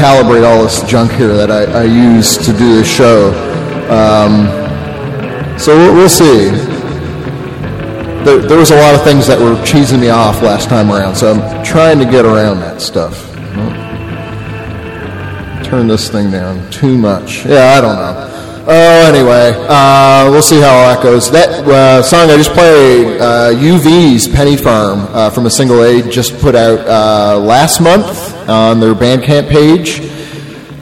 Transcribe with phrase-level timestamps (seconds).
[0.00, 3.28] recalibrate all this junk here that I, I use to do this show.
[3.90, 4.48] Um,
[5.58, 6.48] so we'll, we'll see.
[8.24, 11.16] There, there was a lot of things that were cheesing me off last time around,
[11.16, 13.26] so I'm trying to get around that stuff.
[15.66, 17.44] Turn this thing down too much.
[17.44, 18.26] Yeah, I don't know.
[18.66, 21.30] Oh, anyway, uh, we'll see how that goes.
[21.30, 26.02] That uh, song I just played, uh, Yuvees Penny Farm uh, from a single they
[26.08, 30.00] just put out uh, last month on their Bandcamp page.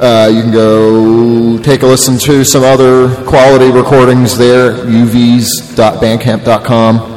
[0.00, 7.15] Uh, you can go take a listen to some other quality recordings there, yuvees.bandcamp.com.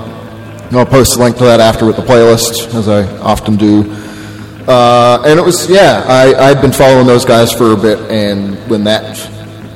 [0.74, 3.84] I'll post a link to that after with the playlist, as I often do.
[4.68, 8.56] Uh, and it was, yeah, I, I'd been following those guys for a bit, and
[8.70, 9.20] when that,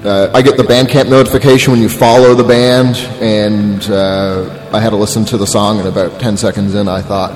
[0.05, 4.91] uh, I get the Bandcamp notification when you follow the band, and uh, I had
[4.91, 7.31] to listen to the song, and about 10 seconds in, I thought,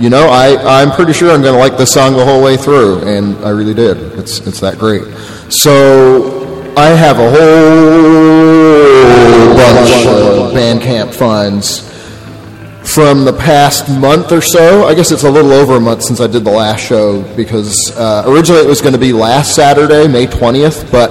[0.00, 2.56] you know, I, I'm pretty sure I'm going to like this song the whole way
[2.56, 3.98] through, and I really did.
[4.18, 5.04] It's, it's that great.
[5.52, 8.00] So I have a whole
[9.54, 11.90] bunch of Bandcamp finds
[12.82, 14.86] from the past month or so.
[14.86, 17.92] I guess it's a little over a month since I did the last show because
[17.94, 21.10] uh, originally it was going to be last Saturday, May 20th, but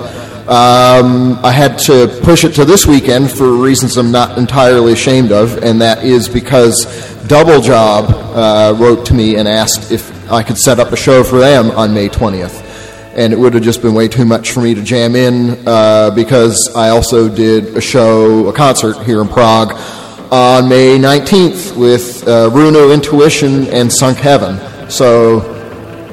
[0.49, 5.31] um, I had to push it to this weekend for reasons I'm not entirely ashamed
[5.31, 10.41] of, and that is because Double Job uh, wrote to me and asked if I
[10.41, 12.65] could set up a show for them on May 20th.
[13.15, 16.09] And it would have just been way too much for me to jam in uh,
[16.09, 19.73] because I also did a show, a concert here in Prague
[20.31, 24.89] on May 19th with uh, Runo Intuition and Sunk Heaven.
[24.89, 25.41] So,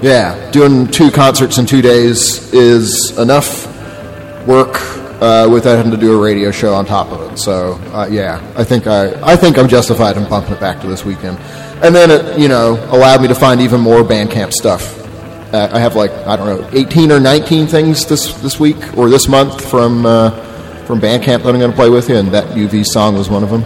[0.03, 3.67] yeah, doing two concerts in two days is enough
[4.47, 7.39] work uh, without having to do a radio show on top of it.
[7.39, 10.87] So, uh, yeah, I think I, I think I'm justified in bumping it back to
[10.87, 11.39] this weekend.
[11.83, 15.03] And then it, you know, allowed me to find even more Bandcamp stuff.
[15.53, 19.09] Uh, I have like I don't know, 18 or 19 things this this week or
[19.09, 20.31] this month from uh,
[20.87, 23.43] from Bandcamp that I'm going to play with you, and that UV song was one
[23.43, 23.65] of them.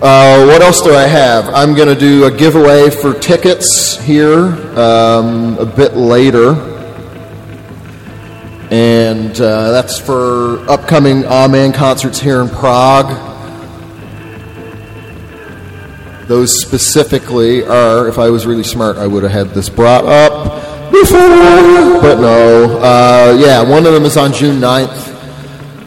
[0.00, 1.48] Uh, what else do I have?
[1.48, 4.44] I'm going to do a giveaway for tickets here
[4.78, 6.77] um, a bit later.
[8.70, 13.06] And uh, that's for upcoming Amen concerts here in Prague.
[16.26, 20.90] Those specifically are, if I was really smart, I would have had this brought up
[20.92, 21.18] before.
[22.02, 22.78] But no.
[22.78, 25.16] Uh, yeah, one of them is on June 9th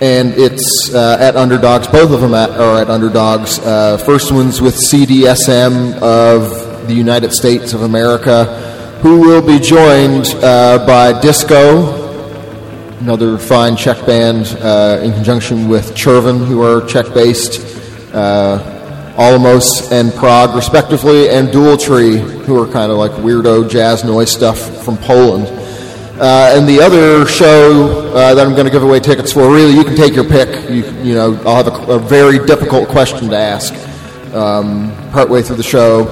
[0.01, 1.87] and it's uh, at Underdogs.
[1.87, 3.59] Both of them at, are at Underdogs.
[3.59, 8.45] Uh, first one's with CDSM of the United States of America,
[9.03, 12.00] who will be joined uh, by Disco,
[13.01, 20.13] another fine Czech band, uh, in conjunction with Chervin, who are Czech-based, uh, Alamos and
[20.13, 24.97] Prague, respectively, and Dual Tree, who are kind of like weirdo jazz noise stuff from
[24.97, 25.47] Poland.
[26.21, 29.73] Uh, and the other show uh, that I'm going to give away tickets for, really,
[29.73, 30.69] you can take your pick.
[30.69, 33.73] You, you know, I'll have a, a very difficult question to ask
[34.35, 36.07] um, partway through the show,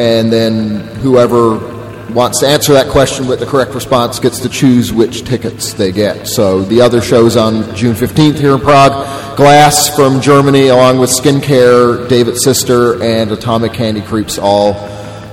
[0.00, 1.73] and then whoever
[2.14, 5.92] wants to answer that question with the correct response gets to choose which tickets they
[5.92, 6.26] get.
[6.26, 9.36] So the other show's on June 15th here in Prague.
[9.36, 14.74] Glass from Germany, along with Skincare, David's Sister, and Atomic Candy Creeps, all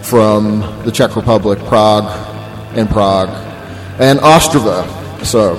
[0.01, 2.05] from the Czech Republic, Prague,
[2.75, 3.29] and Prague
[3.99, 4.83] and Ostrava.
[5.23, 5.53] So,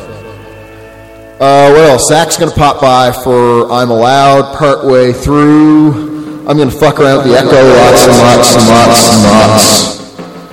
[1.40, 2.08] uh, what else?
[2.08, 6.10] Zach's going to pop by for I'm Allowed partway through.
[6.48, 10.01] I'm going to fuck around with the echo lots and lots and lots and lots.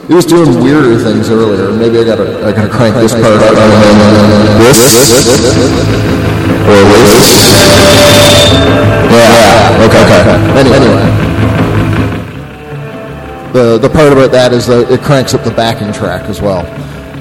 [0.10, 1.72] He was doing weirder things earlier.
[1.72, 3.54] Maybe I gotta, I gotta crank this part up.
[4.58, 4.82] This?
[6.66, 7.30] Or this?
[9.14, 9.86] Yeah.
[9.86, 10.02] Okay.
[10.02, 10.26] Okay.
[10.58, 10.78] Anyway.
[10.78, 11.06] anyway.
[13.54, 16.66] The, the part about that is that it cranks up the backing track as well.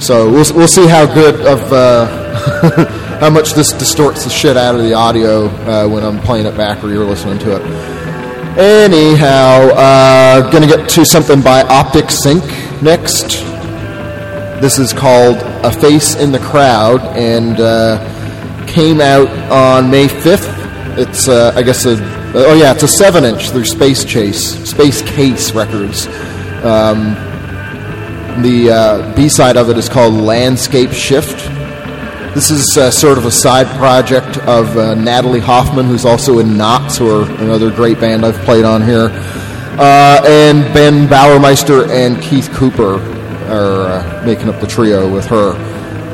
[0.00, 2.07] So we'll, we'll see how good of uh,
[3.21, 6.57] how much this distorts the shit out of the audio uh, when I'm playing it
[6.57, 7.62] back or you're listening to it.
[8.59, 12.42] Anyhow, uh, gonna get to something by Optic Sink
[12.82, 13.42] next.
[14.61, 20.99] This is called A Face in the Crowd and uh, came out on May 5th.
[20.99, 21.97] It's uh, I guess a
[22.35, 26.06] oh yeah, it's a seven inch through Space Chase, Space Case Records.
[26.64, 27.14] Um,
[28.42, 31.38] the uh, B side of it is called Landscape Shift.
[32.35, 36.56] This is uh, sort of a side project of uh, Natalie Hoffman, who's also in
[36.56, 39.08] Knots, or another great band I've played on here,
[39.78, 42.97] uh, and Ben Bauermeister and Keith Cooper
[43.49, 45.54] are uh, making up the trio with her.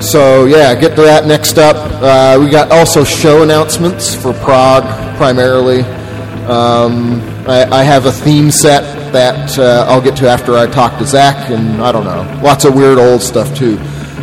[0.00, 1.76] So yeah, get to that next up.
[1.76, 4.84] Uh, we got also show announcements for Prague
[5.16, 5.80] primarily.
[6.46, 10.98] Um, I, I have a theme set that uh, I'll get to after I talk
[10.98, 13.76] to Zach, and I don't know, lots of weird old stuff too.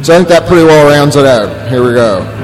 [0.03, 1.69] So I think that pretty well rounds it out.
[1.69, 2.40] Here we go.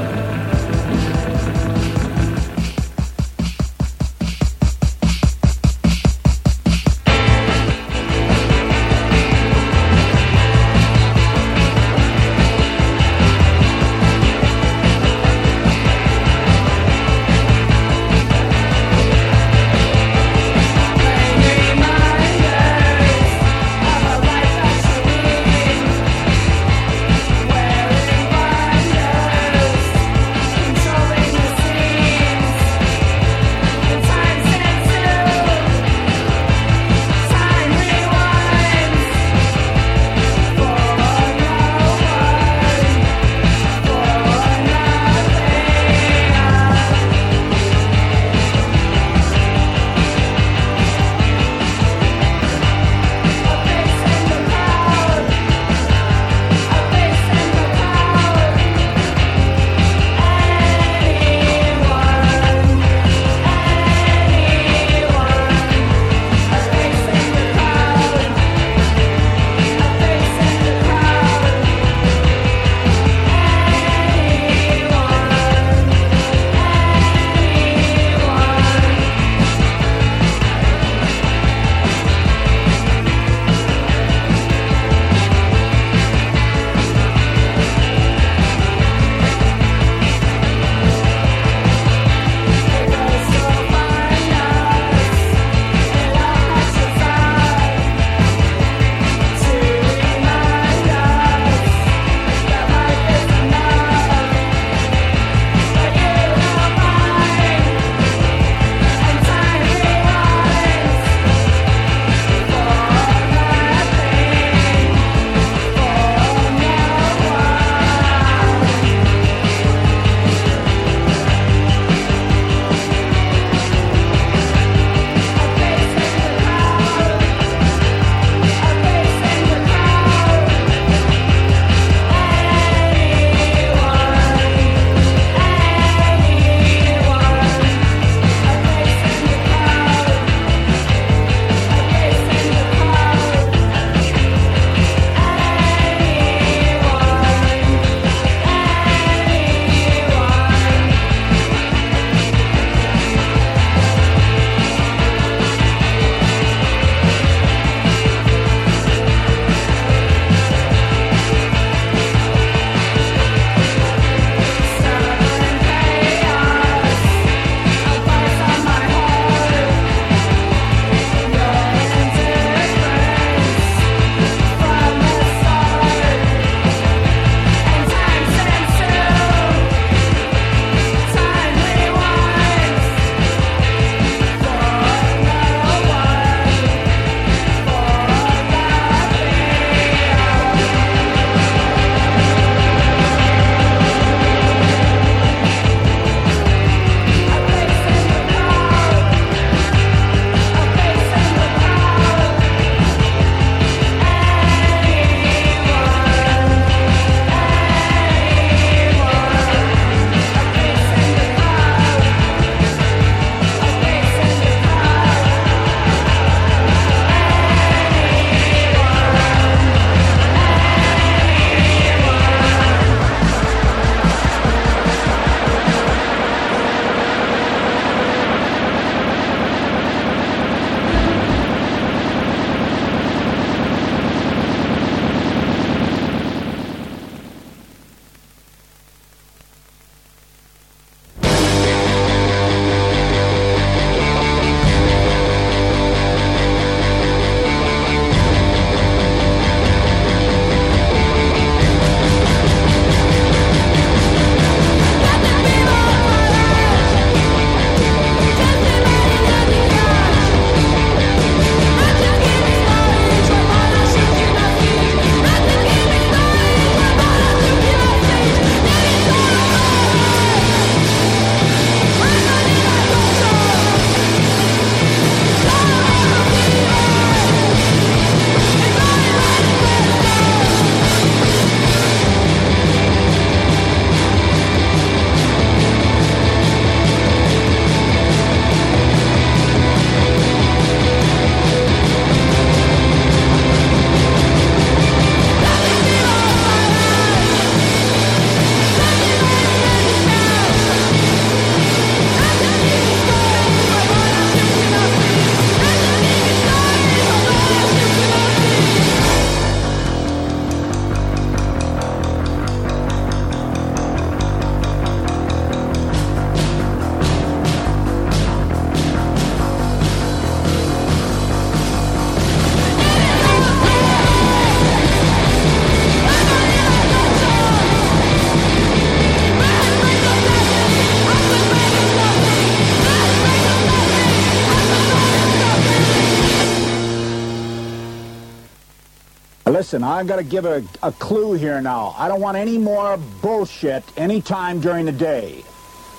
[339.67, 341.93] Listen, I've got to give a, a clue here now.
[341.97, 345.43] I don't want any more bullshit anytime during the day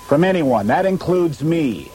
[0.07, 0.69] from anyone.
[0.69, 1.93] That includes me.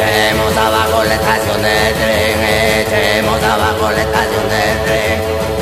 [0.00, 2.38] Echemos abajo la estación de tren,
[2.80, 5.16] echemos abajo la estación de tren,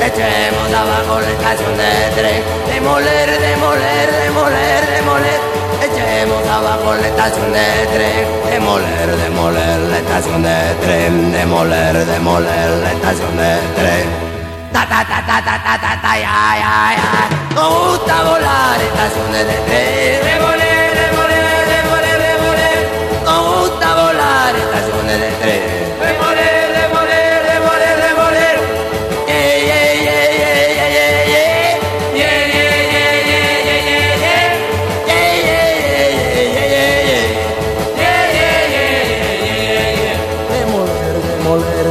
[0.06, 2.42] echemos abajo la estación de tren,
[2.72, 5.40] demoler, demoler, demoler, demoler,
[5.82, 12.92] echemos abajo la estación de tren, demoler, demoler la estación de tren, demoler, demoler la
[12.92, 14.06] estación de tren.
[14.72, 17.54] Ta ta ta ta ta ta ta ya ya ya.
[17.54, 20.87] Nos gusta volar estaciones de tren, demoler, demoler,
[25.08, 25.88] del estrés.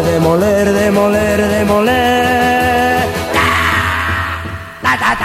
[0.08, 3.06] demoler, demoler, demoler.
[4.82, 5.17] Ta ta.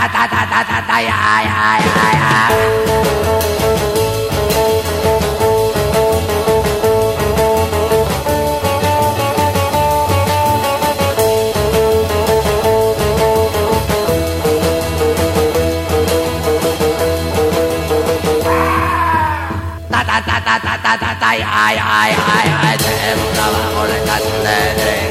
[21.38, 22.74] Ya ya ya ya.
[22.74, 25.08] Echemos abajo la estación de tren.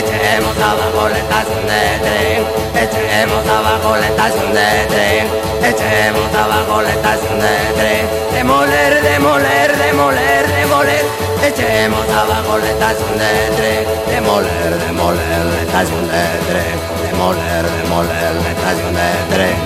[0.00, 2.40] Echemos abajo la estación de tren.
[2.82, 5.26] Echemos abajo la estación de tren.
[5.70, 8.06] Echemos abajo la estación de tren.
[8.32, 11.04] Demoler, demoler, demoler, demoler.
[11.42, 13.84] Echemos abajo la estación de tren.
[14.08, 16.76] Demoler, demoler la estación de tren.
[17.10, 19.56] Demoler, demoler la estación de tren.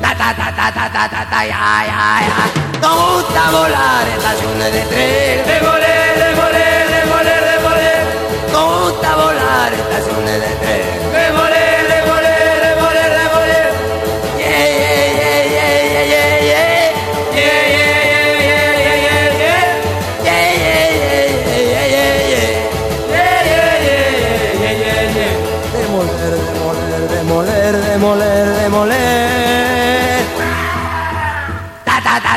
[0.00, 4.16] Ta ta ta ta ta ta ta ta ya ya ya nos gusta volar en
[4.16, 5.46] estaciones de tren.
[5.46, 8.02] De voler, de voler, de voler, de voler.
[8.52, 11.15] Nos gusta volar en estaciones de tren.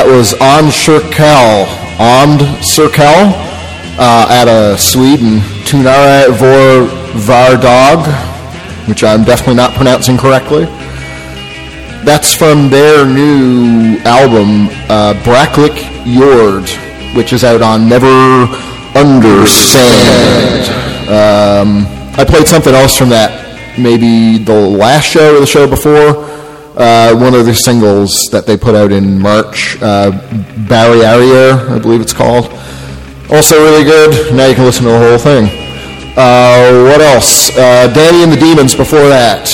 [0.00, 1.68] That was On Cirkel,
[2.00, 3.36] Ond Cirkel,
[4.00, 5.40] uh, out Sweden.
[5.68, 6.88] Tunare vor
[7.20, 8.08] Vardog,
[8.88, 10.64] which I'm definitely not pronouncing correctly.
[12.02, 15.76] That's from their new album, uh, Bracklick
[16.08, 16.66] Jord,
[17.14, 18.08] which is out on Never
[18.96, 20.64] Understand.
[21.12, 21.84] Um,
[22.16, 26.29] I played something else from that, maybe the last show or the show before.
[26.76, 30.10] Uh, one of their singles that they put out in March, uh,
[30.68, 32.46] Barriere, I believe it's called.
[33.30, 34.34] Also really good.
[34.34, 35.46] Now you can listen to the whole thing.
[36.16, 37.50] Uh, what else?
[37.56, 39.48] Uh, Danny and the Demons before that,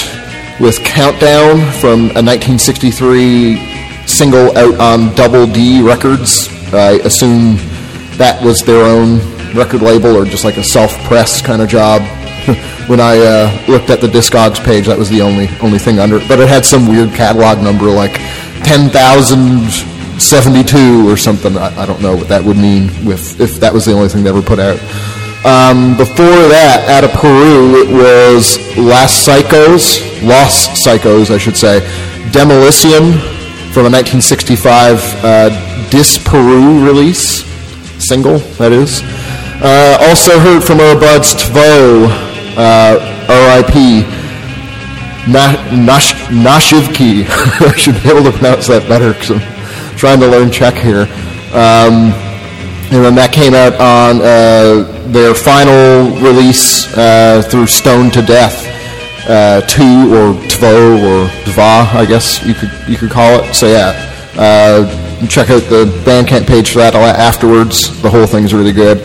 [0.61, 6.49] with Countdown from a 1963 single out on Double Dee Records.
[6.73, 7.57] I assume
[8.19, 9.19] that was their own
[9.55, 12.03] record label or just like a self-press kind of job.
[12.89, 16.19] When I uh, looked at the Discogs page, that was the only only thing under
[16.19, 16.29] it.
[16.29, 18.15] But it had some weird catalog number like
[18.63, 21.57] 10,072 or something.
[21.57, 24.23] I, I don't know what that would mean if, if that was the only thing
[24.23, 24.79] they ever put out.
[25.47, 31.79] Um, before that, out of Peru, it was Last Psychos, Lost Psychos, I should say,
[32.33, 33.15] Demolition
[33.71, 37.45] from a 1965 uh, Dis Peru release,
[38.03, 39.03] single, that is.
[39.63, 42.26] Uh, also heard from our buds TVÖ,
[42.57, 44.03] uh, R.I.P.
[45.31, 47.25] Na- Nash- Nashivki.
[47.61, 51.03] I should be able to pronounce that better because I'm trying to learn Czech here.
[51.53, 52.13] Um,
[52.95, 58.63] and then that came out on uh, their final release uh, through Stoned to Death,
[59.29, 63.53] uh, two or Tvo or Dva, I guess you could you could call it.
[63.55, 63.91] So yeah,
[64.39, 68.01] uh, check out the Bandcamp page for that afterwards.
[68.03, 68.99] The whole thing's really good.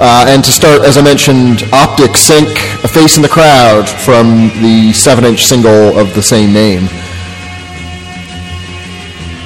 [0.00, 2.48] Uh, and to start, as I mentioned, Optic Sink,
[2.82, 6.88] A Face in the Crowd from the 7-inch single of the same name.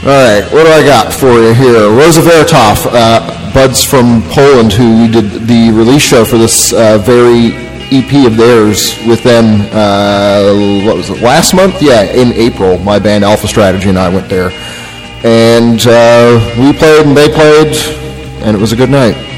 [0.07, 1.90] All right, what do I got for you here?
[1.90, 6.99] Rosa Vertov, uh, buds from Poland, who we did the release show for this uh,
[6.99, 7.57] very
[7.90, 9.61] EP of theirs with them.
[9.73, 11.21] Uh, what was it?
[11.21, 11.83] Last month?
[11.83, 12.79] Yeah, in April.
[12.79, 14.51] My band Alpha Strategy and I went there,
[15.25, 17.75] and uh, we played and they played,
[18.45, 19.34] and it was a good night.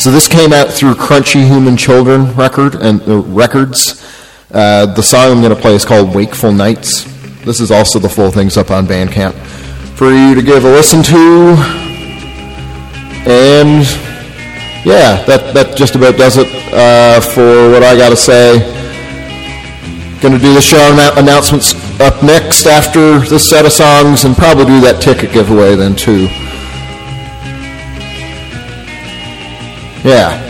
[0.00, 4.02] So this came out through Crunchy Human Children record and uh, records.
[4.50, 7.04] Uh, the song I'm going to play is called Wakeful Nights.
[7.44, 9.34] This is also the full thing's up on Bandcamp
[9.98, 11.52] for you to give a listen to.
[13.28, 13.84] And
[14.86, 18.58] yeah, that that just about does it uh, for what I got to say.
[20.22, 20.80] Going to do the show
[21.18, 25.94] announcements up next after this set of songs, and probably do that ticket giveaway then
[25.94, 26.28] too.
[30.02, 30.49] Yeah.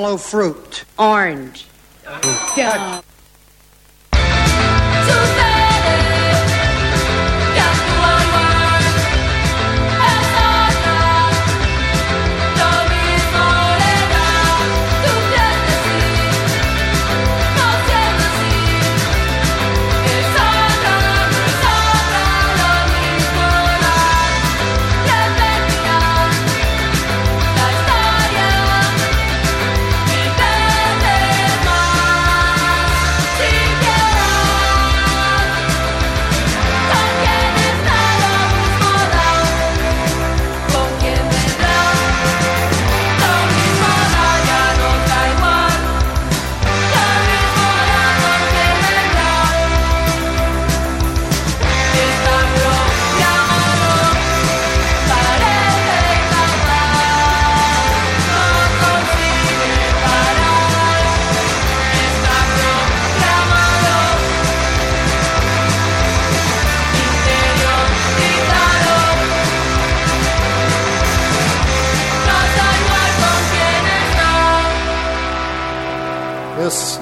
[0.00, 0.84] Yellow fruit.
[0.98, 1.66] Orange.
[2.56, 3.02] Dumb.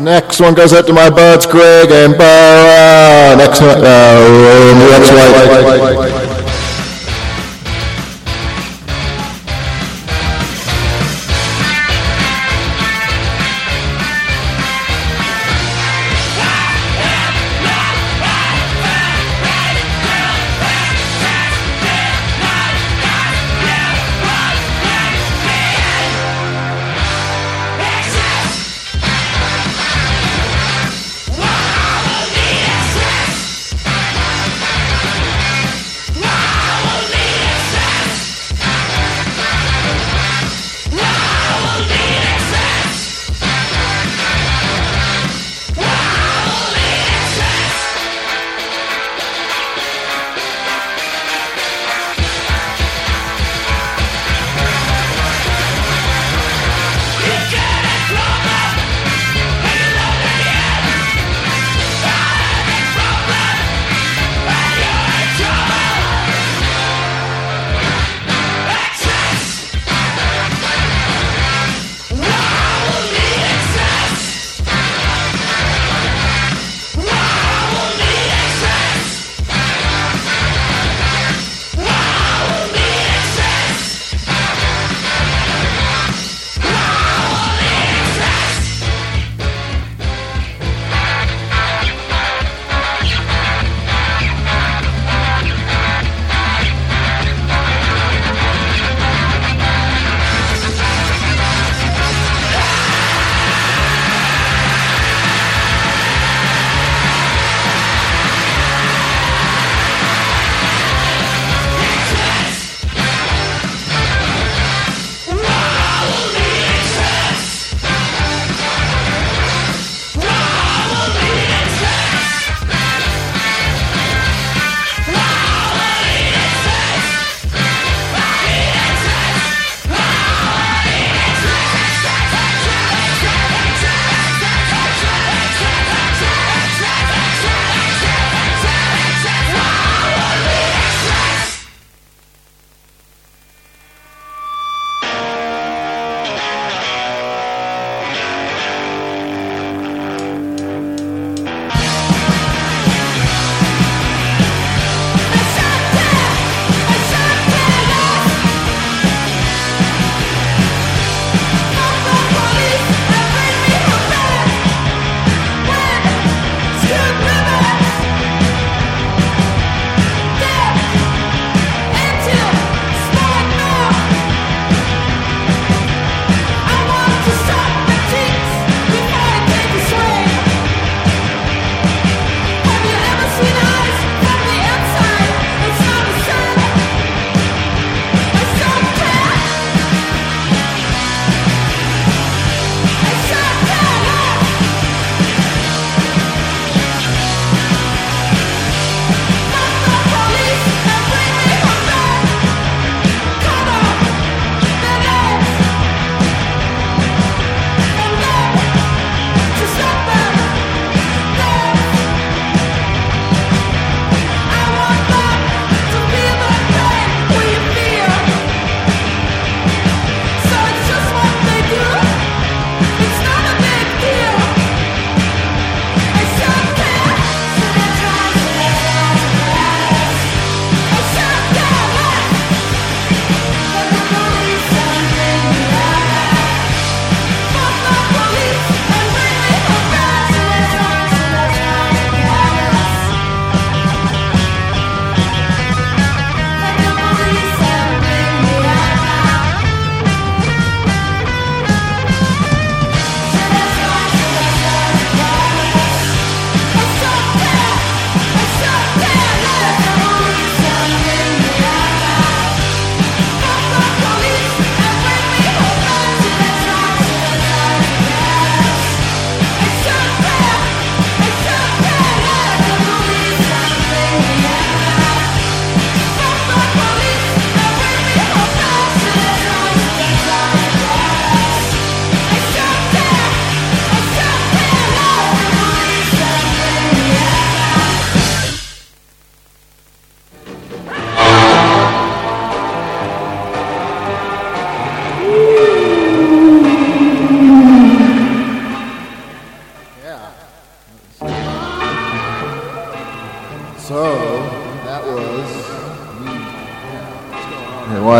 [0.01, 3.37] Next one goes out to my buds, Greg and Barra.
[3.37, 6.08] Next one, uh, new ex-wife.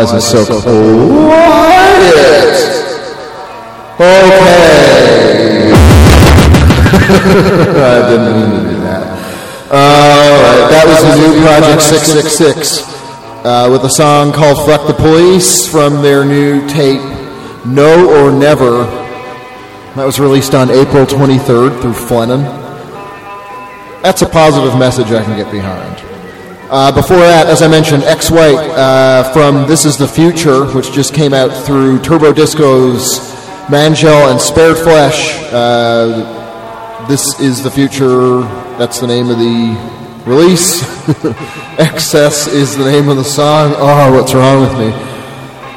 [0.09, 0.65] Is it so quiet?
[3.99, 4.49] Okay.
[7.11, 9.03] I didn't mean to do that.
[9.71, 14.93] All right, that was the new Project 666 uh, with a song called Fuck the
[14.95, 17.01] Police from their new tape,
[17.67, 18.85] No or Never.
[19.95, 22.43] That was released on April 23rd through Flennen.
[24.01, 26.08] That's a positive message I can get behind.
[26.71, 31.15] Uh, before that, as I mentioned, Exwhite uh, from This Is the Future, which just
[31.15, 33.17] came out through Turbo Discos
[33.71, 35.41] Mangel and Spared Flesh.
[35.51, 38.41] Uh, this is the Future,
[38.77, 40.83] that's the name of the release.
[41.79, 43.73] Excess is the name of the song.
[43.75, 44.93] Oh, what's wrong with me?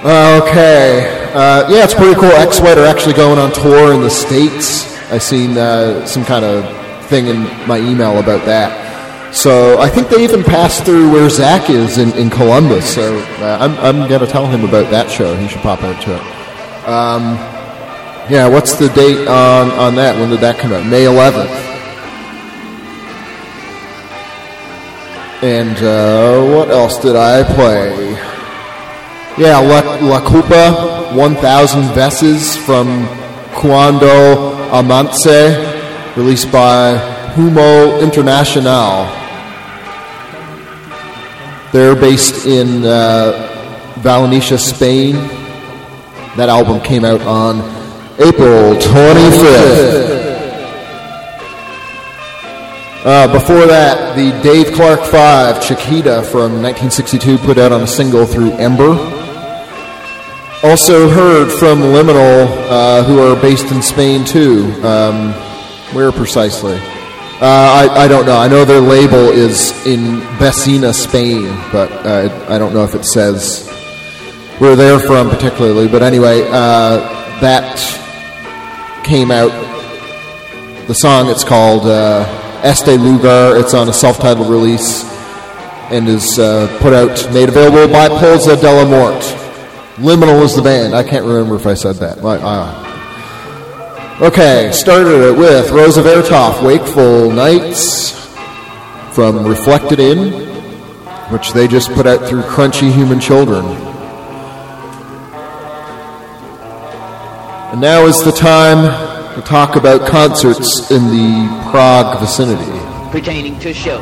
[0.04, 1.30] Okay.
[1.32, 2.28] Uh, yeah, it's pretty cool.
[2.32, 4.84] Exwhite are actually going on tour in the States.
[5.10, 8.81] I seen uh, some kind of thing in my email about that.
[9.32, 12.94] So I think they even passed through where Zach is in, in Columbus.
[12.94, 15.34] So uh, I'm, I'm going to tell him about that show.
[15.36, 16.20] He should pop out to it.
[16.86, 17.22] Um,
[18.30, 20.18] yeah, what's the date on, on that?
[20.20, 20.86] When did that come out?
[20.86, 21.48] May 11th.
[25.42, 28.12] And uh, what else did I play?
[29.38, 33.06] Yeah, La, La Culpa, 1000 Veces from
[33.54, 39.21] Cuando Amanece, released by Humo Internacional.
[41.72, 45.14] They're based in uh, Valencia, Spain.
[46.36, 47.60] That album came out on
[48.20, 50.22] April 25th.
[53.04, 58.26] Uh, before that, the Dave Clark 5, Chaquita from 1962, put out on a single
[58.26, 58.90] through Ember.
[60.62, 64.64] Also heard from Liminal, uh, who are based in Spain too.
[64.84, 65.32] Um,
[65.94, 66.78] where precisely?
[67.40, 68.36] Uh, I, I don't know.
[68.36, 73.04] I know their label is in Vecina, Spain, but uh, I don't know if it
[73.04, 73.68] says
[74.58, 75.88] where they're from particularly.
[75.88, 76.98] But anyway, uh,
[77.40, 77.78] that
[79.04, 79.50] came out.
[80.86, 83.56] The song, it's called uh, Este Lugar.
[83.56, 85.04] It's on a self-titled release
[85.90, 89.24] and is uh, put out, made available by Polza Della Morte.
[89.96, 90.94] Liminal is the band.
[90.94, 92.24] I can't remember if I said that.
[92.24, 92.91] I,
[94.22, 98.12] Okay, started it with Rosa Vertov, Wakeful Nights
[99.12, 100.30] from Reflected In,
[101.32, 103.64] which they just put out through Crunchy Human Children.
[107.72, 112.78] And now is the time to talk about concerts in the Prague vicinity.
[113.10, 113.98] pertaining to show.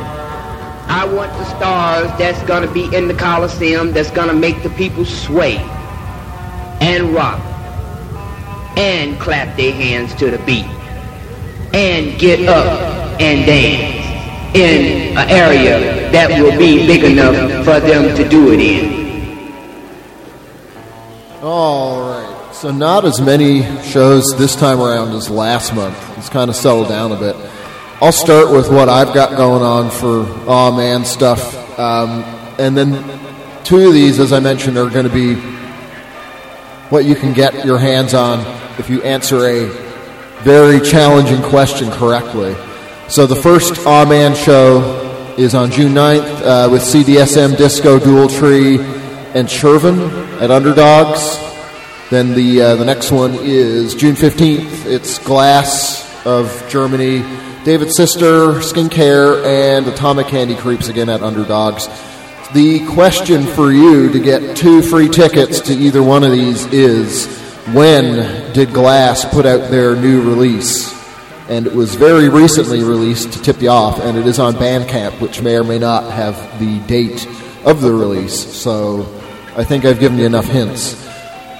[0.86, 5.06] I want the stars that's gonna be in the Coliseum that's gonna make the people
[5.06, 5.56] sway
[6.82, 7.40] and rock
[8.76, 10.66] and clap their hands to the beat
[11.74, 14.00] and get up and dance
[14.54, 19.00] in an area that will be big enough for them to do it in.
[21.42, 22.54] All right.
[22.54, 25.96] So not as many shows this time around as last month.
[26.18, 27.36] It's kind of settled down a bit.
[28.02, 32.22] I'll start with what I've got going on for Aw Man stuff, um,
[32.58, 32.92] and then
[33.62, 35.34] two of these, as I mentioned, are going to be
[36.90, 38.40] what you can get your hands on
[38.78, 39.68] if you answer a
[40.42, 42.54] very challenging question correctly.
[43.08, 48.28] So the first Aw Man show is on June 9th uh, with CDSM, Disco, Dual
[48.28, 48.78] Tree,
[49.34, 50.10] and Chervin
[50.40, 51.38] at Underdogs.
[52.10, 54.86] Then the uh, the next one is June 15th.
[54.86, 57.18] It's Glass of Germany,
[57.64, 61.88] David Sister, Skincare, and Atomic Candy Creeps again at Underdogs.
[62.52, 67.28] The question for you to get two free tickets to either one of these is
[67.68, 70.92] when did Glass put out their new release?
[71.48, 75.20] And it was very recently released to tip you off, and it is on Bandcamp,
[75.20, 77.24] which may or may not have the date
[77.64, 78.52] of the release.
[78.52, 79.02] So
[79.56, 80.94] I think I've given you enough hints.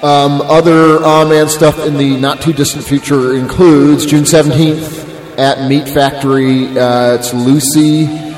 [0.03, 5.69] Um, other Aw Man stuff in the not too distant future includes June 17th at
[5.69, 6.67] Meat Factory.
[6.77, 8.30] Uh, it's Lucy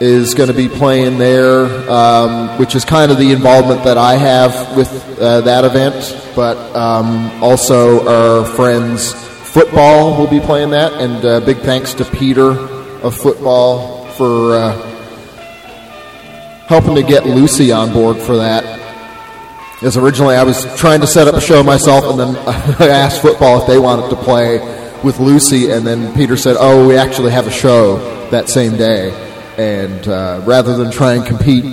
[0.00, 4.16] is going to be playing there, um, which is kind of the involvement that I
[4.16, 4.90] have with
[5.20, 6.16] uh, that event.
[6.34, 9.12] But um, also our friends
[9.50, 14.72] Football will be playing that, and uh, big thanks to Peter of Football for uh,
[16.68, 18.62] helping to get Lucy on board for that.
[19.82, 22.36] As originally I was trying to set up a show myself, and then
[22.78, 24.60] I asked Football if they wanted to play
[25.02, 27.96] with Lucy, and then Peter said, "Oh, we actually have a show
[28.30, 29.29] that same day."
[29.60, 31.66] And uh, rather than try and compete,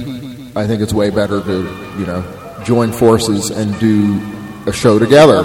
[0.58, 1.54] I think it's way better to,
[1.98, 2.22] you know,
[2.66, 4.20] join forces and do
[4.66, 5.38] a show together.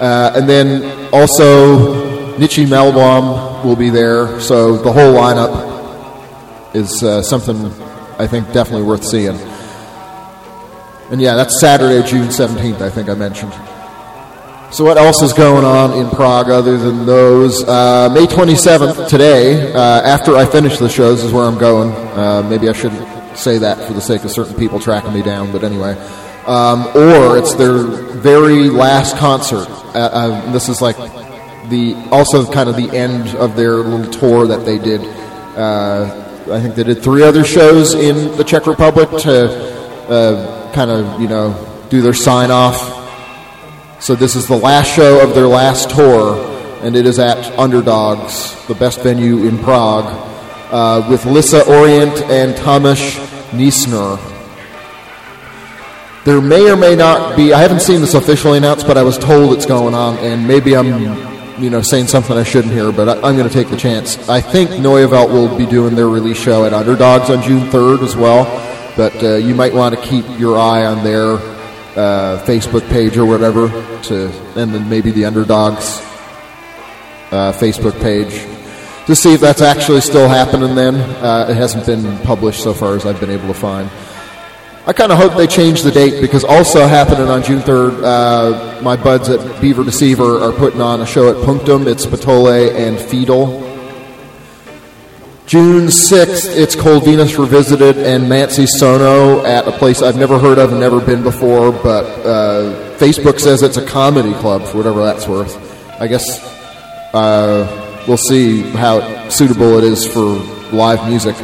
[0.00, 7.22] Uh, and then also, Nietzsche Melbaum will be there, so the whole lineup is uh,
[7.22, 7.66] something
[8.18, 9.38] I think definitely worth seeing.
[11.12, 13.52] And yeah, that's Saturday, June 17th, I think I mentioned.
[14.72, 17.64] So what else is going on in Prague other than those?
[17.64, 21.90] Uh, May 27th, today, uh, after I finish the shows is where I'm going.
[21.90, 25.50] Uh, maybe I shouldn't say that for the sake of certain people tracking me down,
[25.50, 25.94] but anyway.
[26.46, 29.68] Um, or it's their very last concert.
[29.92, 30.96] Uh, uh, this is like
[31.68, 35.00] the also kind of the end of their little tour that they did.
[35.58, 41.20] Uh, I think they did three other shows in the Czech Republic to kind of
[41.20, 42.99] you know do their sign off
[44.00, 46.34] so this is the last show of their last tour,
[46.82, 50.06] and it is at Underdogs, the best venue in Prague,
[50.72, 52.98] uh, with Lisa Orient and Thomas
[53.50, 54.18] Niesner.
[56.24, 57.52] There may or may not be.
[57.52, 60.74] I haven't seen this officially announced, but I was told it's going on, and maybe
[60.74, 62.92] I'm, you know, saying something I shouldn't hear.
[62.92, 64.30] But I, am going to take the chance.
[64.30, 68.02] I think Neue Welt will be doing their release show at Underdogs on June 3rd
[68.02, 68.44] as well.
[68.96, 71.38] But uh, you might want to keep your eye on their
[72.00, 73.68] uh, Facebook page or whatever
[74.04, 76.00] to, and then maybe the underdogs
[77.30, 78.46] uh, Facebook page
[79.06, 80.74] to see if that's actually still happening.
[80.74, 83.90] Then uh, it hasn't been published so far as I've been able to find.
[84.86, 88.82] I kind of hope they change the date because also happening on June 3rd, uh,
[88.82, 91.86] my buds at Beaver Deceiver are putting on a show at Punctum.
[91.86, 93.69] It's Patole and Fiedel
[95.50, 100.60] June 6th, it's Cold Venus Revisited and Mansi Sono at a place I've never heard
[100.60, 105.02] of and never been before, but uh, Facebook says it's a comedy club for whatever
[105.02, 105.56] that's worth.
[106.00, 106.38] I guess
[107.12, 110.38] uh, we'll see how suitable it is for
[110.72, 111.34] live music.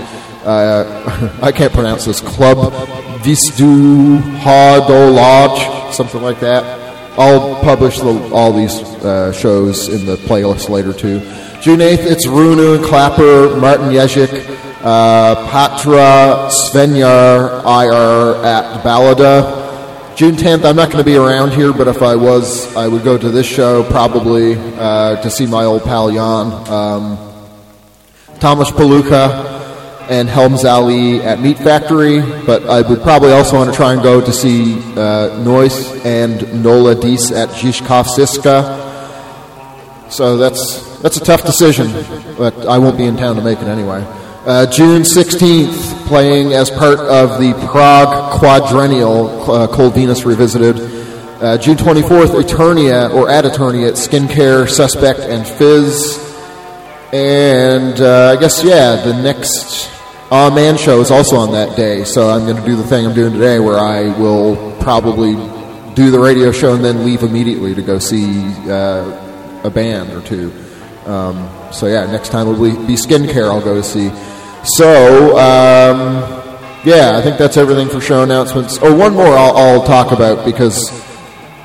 [0.44, 2.20] Uh, I can't pronounce this.
[2.20, 2.58] Club
[3.22, 6.62] Visdu Lodge, something like that.
[7.18, 11.18] I'll publish the, all these uh, shows in the playlist later, too.
[11.66, 14.30] June 8th, it's Runu and Clapper, Martin Jezik,
[14.84, 20.14] uh, Patra Svenjar IR at Ballada.
[20.14, 23.02] June 10th, I'm not going to be around here, but if I was, I would
[23.02, 26.52] go to this show probably uh, to see my old pal Jan.
[26.72, 27.18] Um,
[28.38, 33.92] Thomas and Helms Ali at Meat Factory, but I would probably also want to try
[33.92, 38.84] and go to see uh, Noise and Nola Dies at Zhiskov Siska.
[40.12, 41.92] So that's that's a tough decision,
[42.36, 44.04] but I won't be in town to make it anyway.
[44.46, 50.76] Uh, June 16th, playing as part of the Prague Quadrennial, uh, Cold Venus Revisited.
[51.42, 56.18] Uh, June 24th, Eternia, or at Eternia, Skincare, Suspect, and Fizz.
[57.12, 59.90] And uh, I guess, yeah, the next
[60.30, 63.06] Ah Man show is also on that day, so I'm going to do the thing
[63.06, 65.34] I'm doing today where I will probably
[65.94, 70.20] do the radio show and then leave immediately to go see uh, a band or
[70.22, 70.52] two.
[71.06, 73.50] Um, so yeah, next time will be skincare.
[73.50, 74.10] I'll go to see.
[74.64, 76.36] So um,
[76.84, 78.78] yeah, I think that's everything for show announcements.
[78.80, 80.90] Oh, one more I'll, I'll talk about because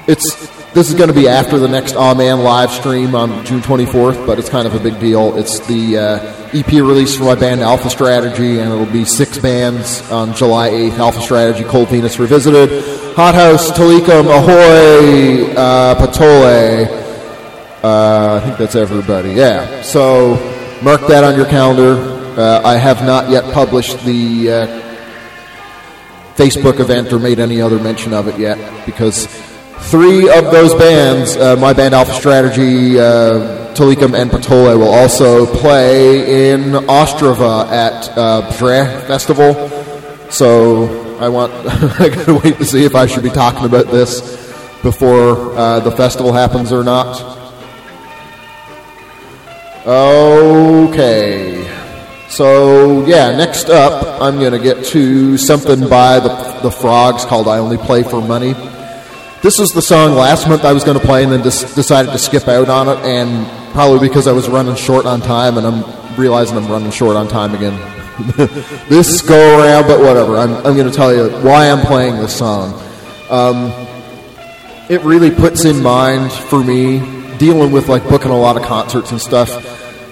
[0.08, 3.60] it's this is going to be after the next Aw Man live stream on June
[3.60, 5.38] 24th, but it's kind of a big deal.
[5.38, 10.02] It's the uh, EP release for my band Alpha Strategy, and it'll be six bands
[10.10, 10.98] on July 8th.
[10.98, 17.11] Alpha Strategy, Cold Venus Revisited, Hot House, Talikum, Ahoy, uh, Patole,
[17.84, 19.32] uh, I think that's everybody.
[19.32, 19.82] Yeah.
[19.82, 20.36] So
[20.84, 22.20] mark that on your calendar.
[22.40, 24.82] Uh, I have not yet published the uh,
[26.36, 29.26] Facebook event or made any other mention of it yet because
[29.90, 35.46] three of those bands, uh, my band Alpha Strategy, uh, Talikum, and Patole, will also
[35.58, 39.70] play in Ostrava at uh, Festival.
[40.30, 41.52] So I want
[42.00, 44.22] I gotta wait to see if I should be talking about this
[44.82, 47.41] before uh, the festival happens or not.
[49.86, 51.68] Okay.
[52.30, 57.48] So, yeah, next up, I'm going to get to something by the, the Frogs called
[57.48, 58.54] I Only Play for Money.
[59.42, 62.20] This was the song last month I was going to play and then decided to
[62.20, 66.16] skip out on it, and probably because I was running short on time, and I'm
[66.16, 67.74] realizing I'm running short on time again.
[68.88, 70.38] this go around, but whatever.
[70.38, 72.80] I'm, I'm going to tell you why I'm playing this song.
[73.32, 73.72] Um,
[74.90, 79.10] it really puts in mind for me dealing with like booking a lot of concerts
[79.10, 79.50] and stuff,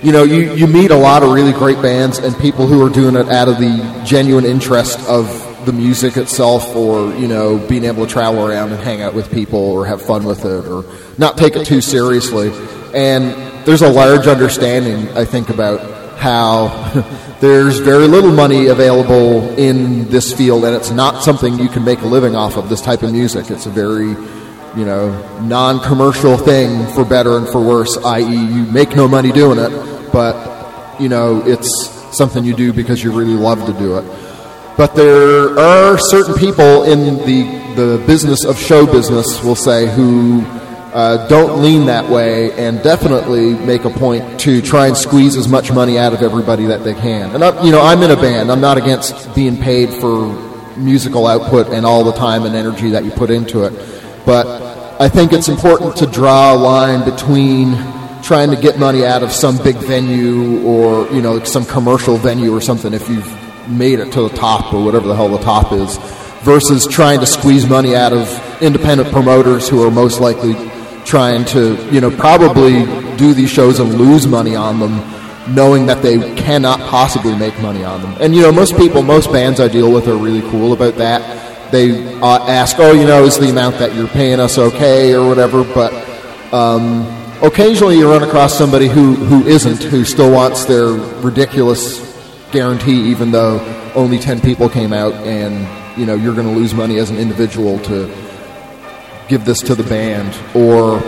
[0.04, 2.90] you know, you, you meet a lot of really great bands and people who are
[2.90, 5.28] doing it out of the genuine interest of
[5.64, 9.32] the music itself or, you know, being able to travel around and hang out with
[9.32, 10.84] people or have fun with it or
[11.20, 12.50] not take it too seriously.
[12.96, 16.68] And there's a large understanding, I think, about how
[17.42, 22.02] there's very little money available in this field and it's not something you can make
[22.02, 23.52] a living off of, this type of music.
[23.52, 24.16] It's a very
[24.76, 25.10] you know,
[25.42, 31.00] non-commercial thing for better and for worse, i.e., you make no money doing it, but
[31.00, 31.70] you know, it's
[32.16, 34.06] something you do because you really love to do it.
[34.78, 40.42] but there are certain people in the the business of show business, we'll say, who
[40.94, 45.48] uh, don't lean that way and definitely make a point to try and squeeze as
[45.48, 47.34] much money out of everybody that they can.
[47.36, 48.52] And I, you know, I'm in a band.
[48.52, 50.28] I'm not against being paid for
[50.78, 53.74] musical output and all the time and energy that you put into it,
[54.26, 54.46] but
[55.02, 57.76] I think it's important to draw a line between
[58.22, 62.54] trying to get money out of some big venue or you know some commercial venue
[62.54, 65.72] or something if you've made it to the top or whatever the hell the top
[65.72, 65.98] is
[66.42, 70.54] versus trying to squeeze money out of independent promoters who are most likely
[71.06, 72.86] trying to, you know, probably
[73.18, 77.84] do these shows and lose money on them, knowing that they cannot possibly make money
[77.84, 78.16] on them.
[78.22, 81.49] And, you know, most people, most bands I deal with are really cool about that.
[81.72, 85.28] They uh, ask, oh, you know, is the amount that you're paying us okay or
[85.28, 85.94] whatever, but
[86.54, 87.06] um,
[87.44, 92.10] occasionally you run across somebody who, who isn't, who still wants their ridiculous
[92.52, 93.60] guarantee, even though
[93.96, 97.18] only 10 people came out and you know you're going to lose money as an
[97.18, 98.08] individual to
[99.28, 100.36] give this to the band.
[100.56, 101.02] Or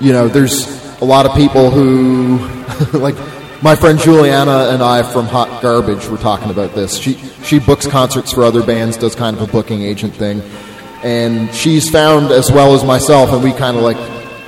[0.00, 0.66] you know there's
[1.00, 2.38] a lot of people who
[2.98, 3.16] like
[3.62, 6.96] my friend Juliana and I from Hot Garbage were talking about this.
[6.96, 10.42] She she books concerts for other bands, does kind of a booking agent thing,
[11.04, 13.96] and she's found as well as myself, and we kind of like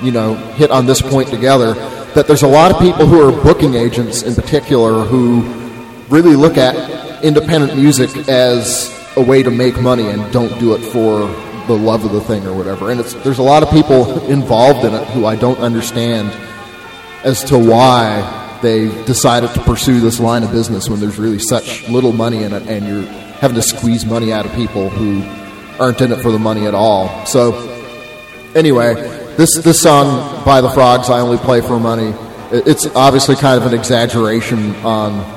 [0.01, 1.73] you know hit on this point together
[2.13, 5.41] that there's a lot of people who are booking agents in particular who
[6.09, 10.79] really look at independent music as a way to make money and don't do it
[10.79, 11.19] for
[11.67, 12.91] the love of the thing or whatever.
[12.91, 16.29] And there's a lot of people involved in it who I don't understand
[17.23, 21.87] as to why they decided to pursue this line of business when there's really such
[21.89, 23.03] little money in it and you're
[23.39, 25.23] having to squeeze money out of people who
[25.81, 27.25] aren't in it for the money at all.
[27.25, 27.53] So,
[28.55, 28.93] anyway,
[29.35, 32.13] this, this song by the Frogs, I Only Play for Money,
[32.51, 35.35] it's obviously kind of an exaggeration on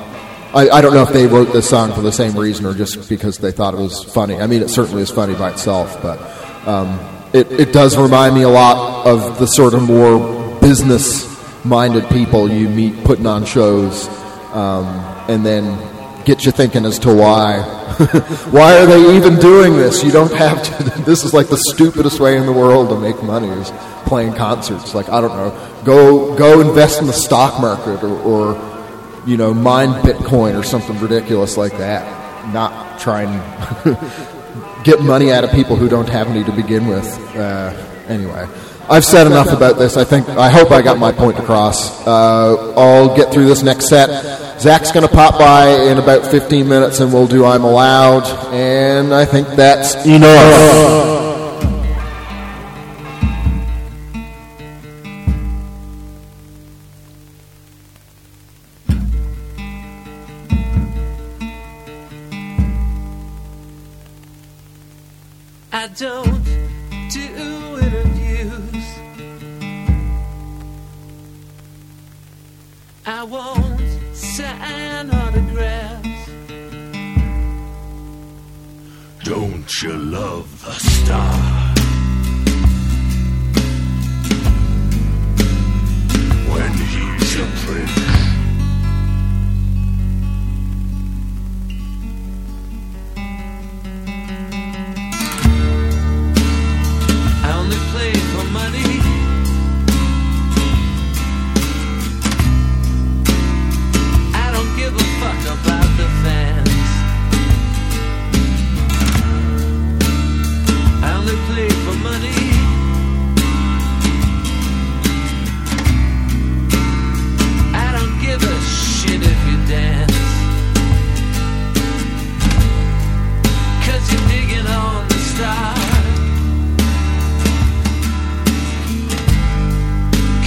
[0.51, 3.07] I, I, don't know if they wrote this song for the same reason or just
[3.07, 4.37] because they thought it was funny.
[4.37, 6.19] I mean, it certainly is funny by itself, but
[6.67, 6.99] um,
[7.33, 12.49] it, it does remind me a lot of the sort of more business minded people
[12.49, 14.07] you meet putting on shows
[14.53, 14.85] um,
[15.29, 15.77] and then
[16.25, 17.59] get you thinking as to why.
[18.51, 20.03] why are they even doing this?
[20.03, 20.99] You don't have to.
[21.09, 23.71] This is like the stupidest way in the world to make money is
[24.05, 24.93] playing concerts.
[24.93, 29.51] Like, I don't know, go, go invest in the stock market or, or you know,
[29.51, 32.53] mine Bitcoin or something ridiculous like that.
[32.53, 37.07] Not try and get money out of people who don't have any to begin with.
[37.35, 37.73] Uh,
[38.07, 38.47] anyway,
[38.89, 39.97] I've said enough about this.
[39.97, 42.05] I think I hope I got my point across.
[42.07, 44.59] Uh, I'll get through this next set.
[44.59, 49.13] Zach's going to pop by in about 15 minutes, and we'll do "I'm Allowed," and
[49.13, 51.18] I think that's enough.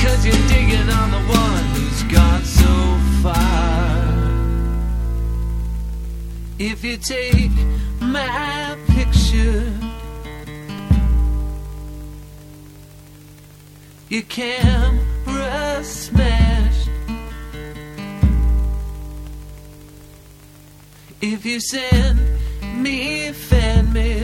[0.03, 3.72] Cause you're digging on the one who's gone so far.
[6.59, 7.51] If you take
[8.01, 9.72] my picture,
[14.11, 16.90] your camera smashed.
[21.22, 22.20] If you send
[22.82, 24.21] me fan mail.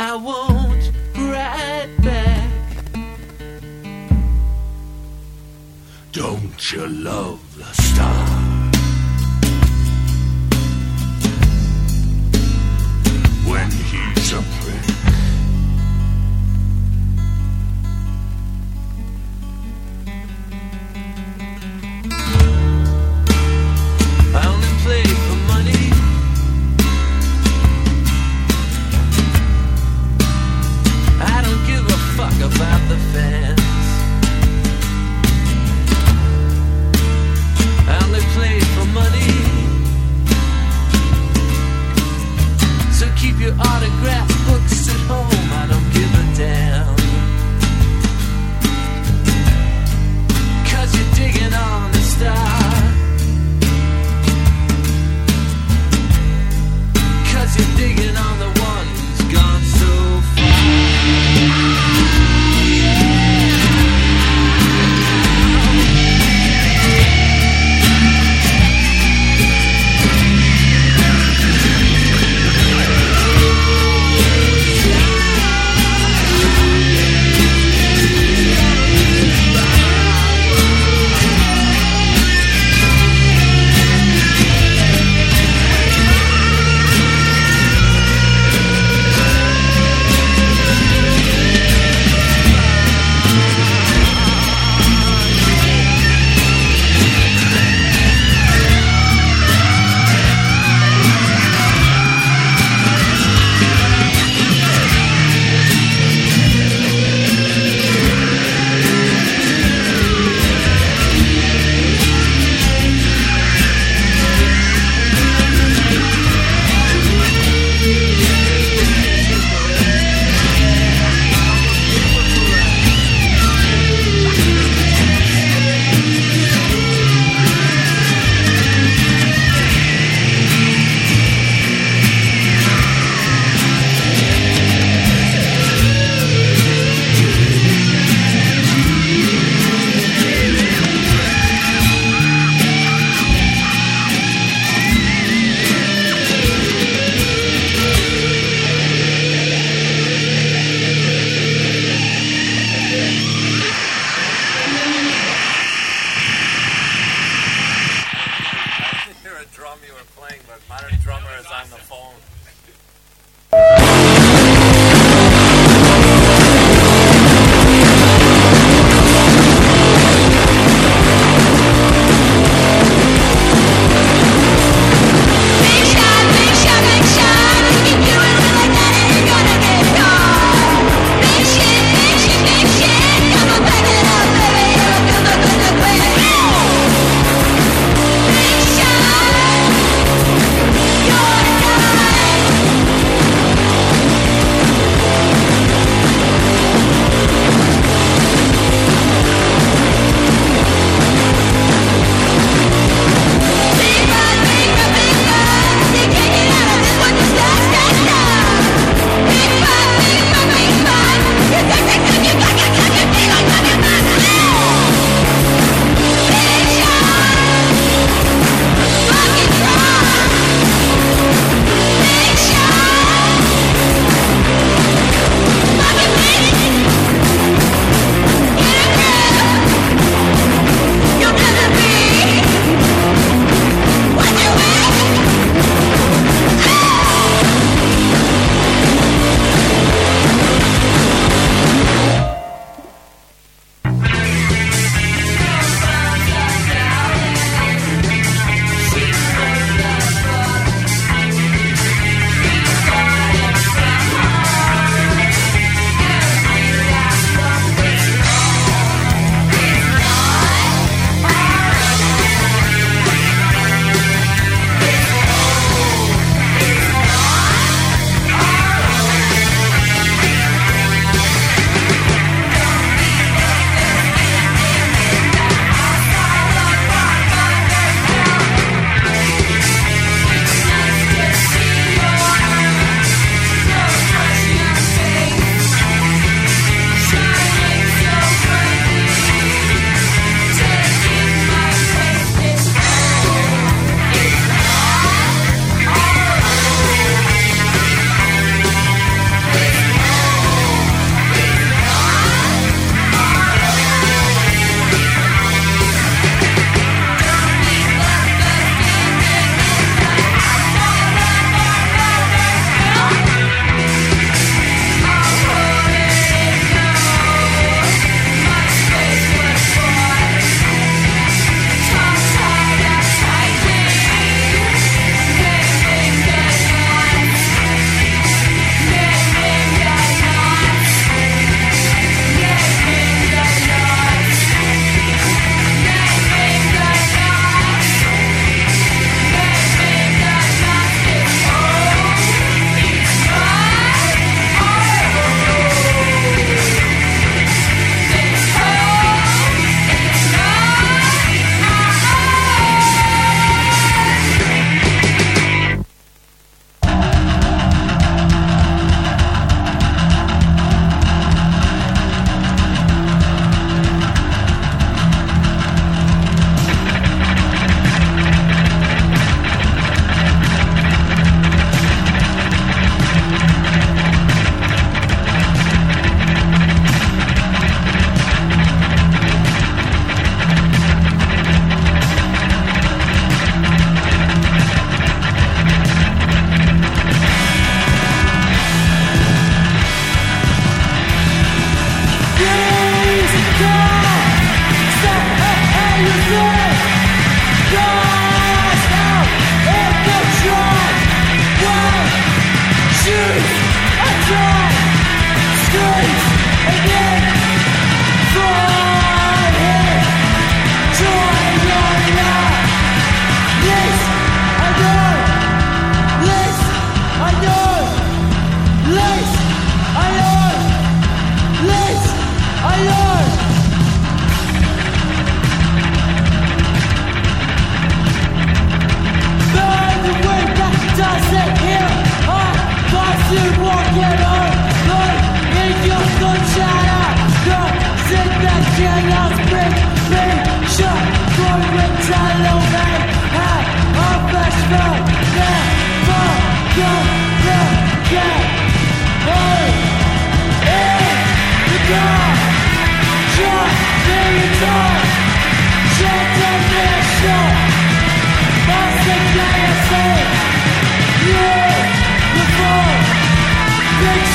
[0.00, 2.50] I won't right back.
[6.12, 8.17] Don't you love the stars?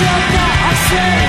[0.04, 1.23] shelter, a said.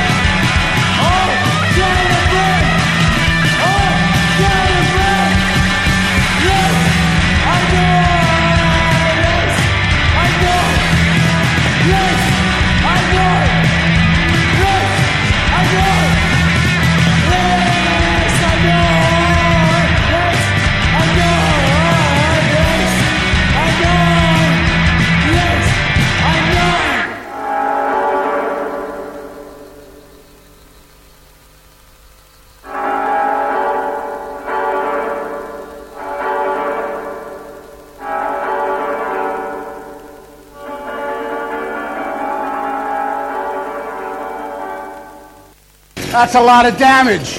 [46.15, 47.39] That's a lot of damage.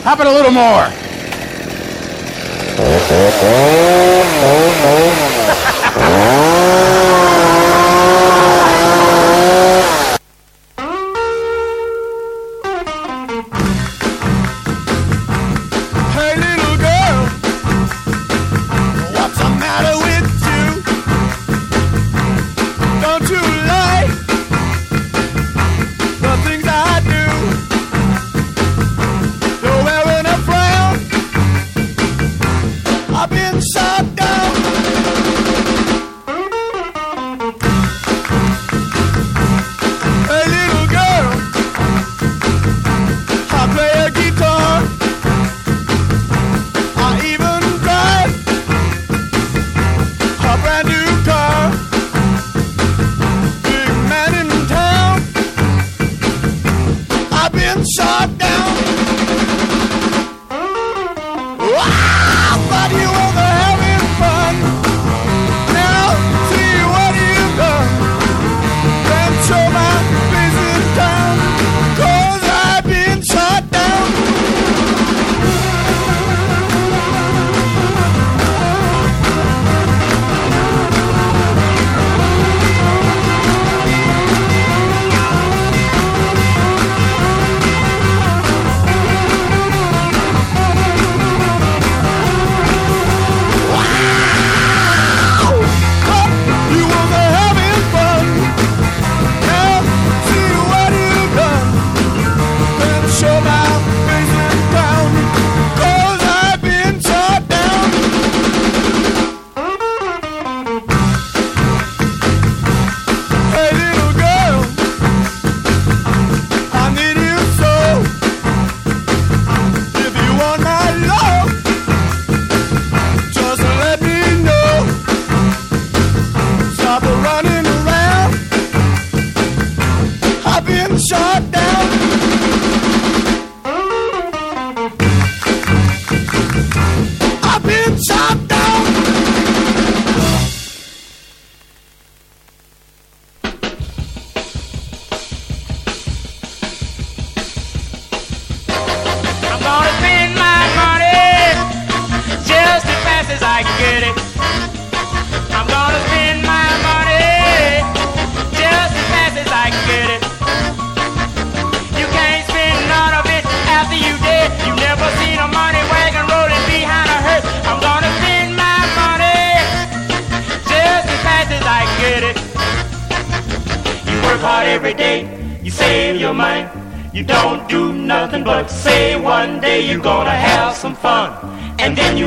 [0.00, 0.88] How about a little more?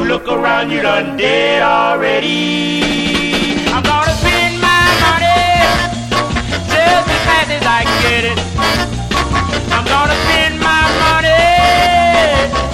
[0.07, 2.79] Look around, you done dead already.
[3.75, 5.35] I'm gonna spend my money
[6.71, 8.39] just as fast as I get it.
[9.75, 11.43] I'm gonna spend my money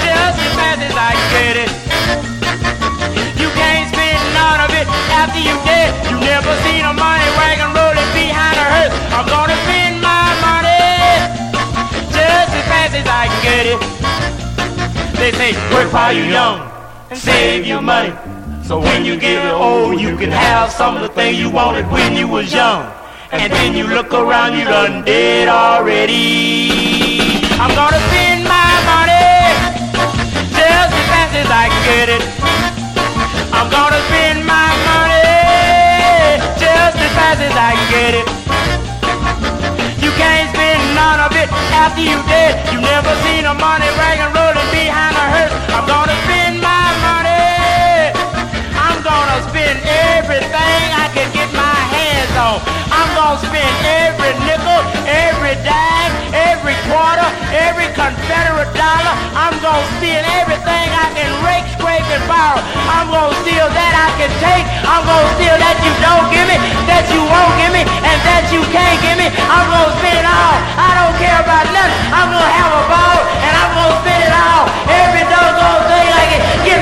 [0.06, 1.72] just as fast as I get it.
[3.42, 5.90] You can't spend none of it after you dead.
[6.14, 8.94] You never seen a money wagon rolling behind a hearse.
[9.10, 10.86] I'm gonna spend my money
[12.14, 13.80] just as fast as I get it.
[15.18, 16.73] They say work while you're young
[17.14, 18.12] and save your money.
[18.64, 22.16] So when you get old, you can have some of the things you wanted when
[22.18, 22.92] you was young.
[23.32, 26.70] And then you look around, you done dead already.
[27.62, 29.30] I'm gonna spend my money
[30.58, 32.24] just as fast as I get it.
[33.58, 38.28] I'm gonna spend my money just as fast as I get it.
[40.02, 42.54] You can't spend none of it after you dead.
[42.74, 45.54] You never seen a money wagon rolling behind a hearse.
[45.78, 46.73] I'm gonna spend my
[50.24, 52.64] everything I can get my hands on.
[52.96, 59.16] I'm gonna spend every nickel, every dime, every quarter, every Confederate dollar.
[59.36, 62.64] I'm gonna steal everything I can rake, scrape, and borrow.
[62.88, 64.64] I'm gonna steal that I can take.
[64.88, 66.56] I'm gonna steal that you don't give me,
[66.88, 69.28] that you won't give me, and that you can't give me.
[69.28, 70.56] I'm gonna spend it all.
[70.80, 72.00] I don't care about nothing.
[72.16, 74.64] I'm gonna have a ball, and I'm gonna spend it all.
[74.88, 76.73] Every doggone thing I can get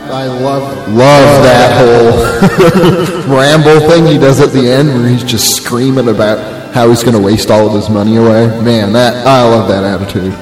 [0.00, 5.54] I, love love that whole ramble thing he does at the end where he's just
[5.54, 8.46] screaming about how he's going to waste all of his money away.
[8.62, 10.32] Man, that I love that attitude.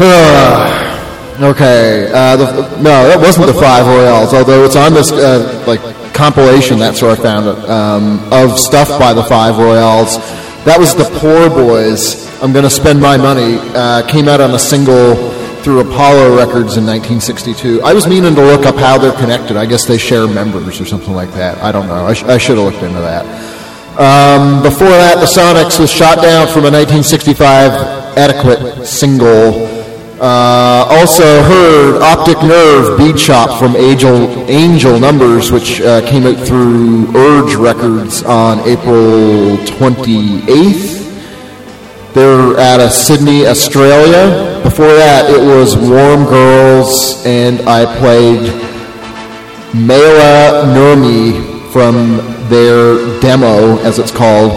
[1.42, 5.80] okay, uh, the, no, that wasn't the Five Royales, Although it's on this uh, like
[6.14, 6.78] compilation.
[6.78, 10.18] That's where I found it um, of stuff by the Five Royales.
[10.64, 12.30] That was the Poor Boys.
[12.42, 13.58] I'm going to spend my money.
[13.74, 17.82] Uh, came out on a single through Apollo Records in 1962.
[17.82, 19.56] I was meaning to look up how they're connected.
[19.56, 21.58] I guess they share members or something like that.
[21.58, 22.06] I don't know.
[22.06, 23.24] I, sh- I should have looked into that.
[23.98, 29.66] Um, before that, the Sonics was shot down from a 1965 Etiquette single.
[30.20, 36.46] Uh, also heard Optic Nerve Bead Shop from Angel, Angel Numbers, which uh, came out
[36.46, 40.99] through Urge Records on April 28th.
[42.12, 44.60] They're out of Sydney, Australia.
[44.64, 48.50] Before that, it was Warm Girls, and I played
[49.72, 52.16] Maila Nurmi from
[52.48, 54.50] their demo, as it's called.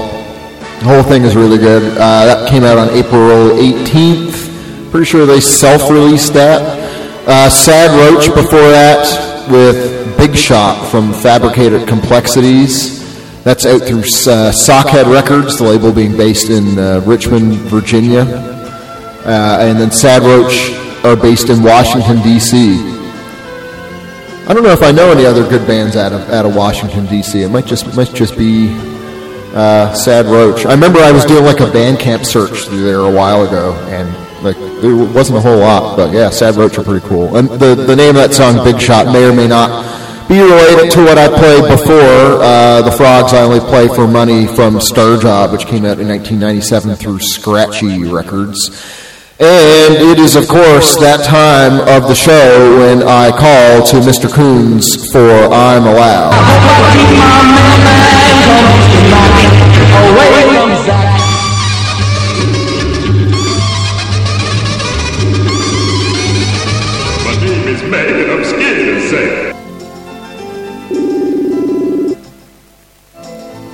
[0.79, 1.83] The whole thing is really good.
[1.91, 4.89] Uh, that came out on April 18th.
[4.89, 6.61] Pretty sure they self-released that.
[7.27, 13.02] Uh, Sad Roach before that with Big Shot from Fabricated Complexities.
[13.43, 18.21] That's out through uh, Sockhead Records, the label being based in uh, Richmond, Virginia.
[18.21, 20.71] Uh, and then Sad Roach
[21.03, 22.75] are based in Washington, D.C.
[24.47, 27.05] I don't know if I know any other good bands out of out of Washington
[27.05, 27.41] D.C.
[27.43, 28.69] It might just might just be
[29.53, 30.65] uh, Sad Roach.
[30.65, 34.09] I remember I was doing like a Bandcamp search through there a while ago, and
[34.43, 37.37] like there wasn't a whole lot, but yeah, Sad Roach are pretty cool.
[37.37, 40.02] And the the name of that song, Big Shot, may or may not
[40.33, 42.41] be related to what I played before.
[42.41, 46.95] Uh, the Frogs I only play for money from Starjob, which came out in 1997
[46.95, 48.57] through Scratchie Records.
[49.39, 54.31] And it is, of course, that time of the show when I call to Mr.
[54.31, 56.33] Coons for I'm Allowed.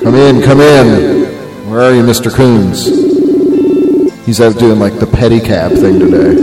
[0.10, 1.69] Come in, come in.
[1.69, 2.34] Where are you, Mr.
[2.34, 2.88] Coons?
[4.26, 6.34] He's out doing like the pedicab thing today.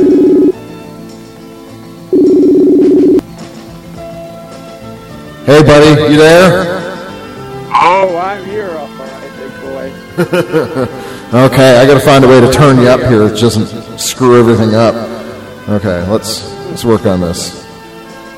[5.47, 6.79] Hey, buddy, you there?
[7.75, 9.53] Oh, I'm here, all right, big
[10.87, 11.03] boy.
[11.47, 14.39] Okay, I got to find a way to turn you up here that doesn't screw
[14.39, 14.95] everything up.
[15.69, 17.67] Okay, let's let's work on this.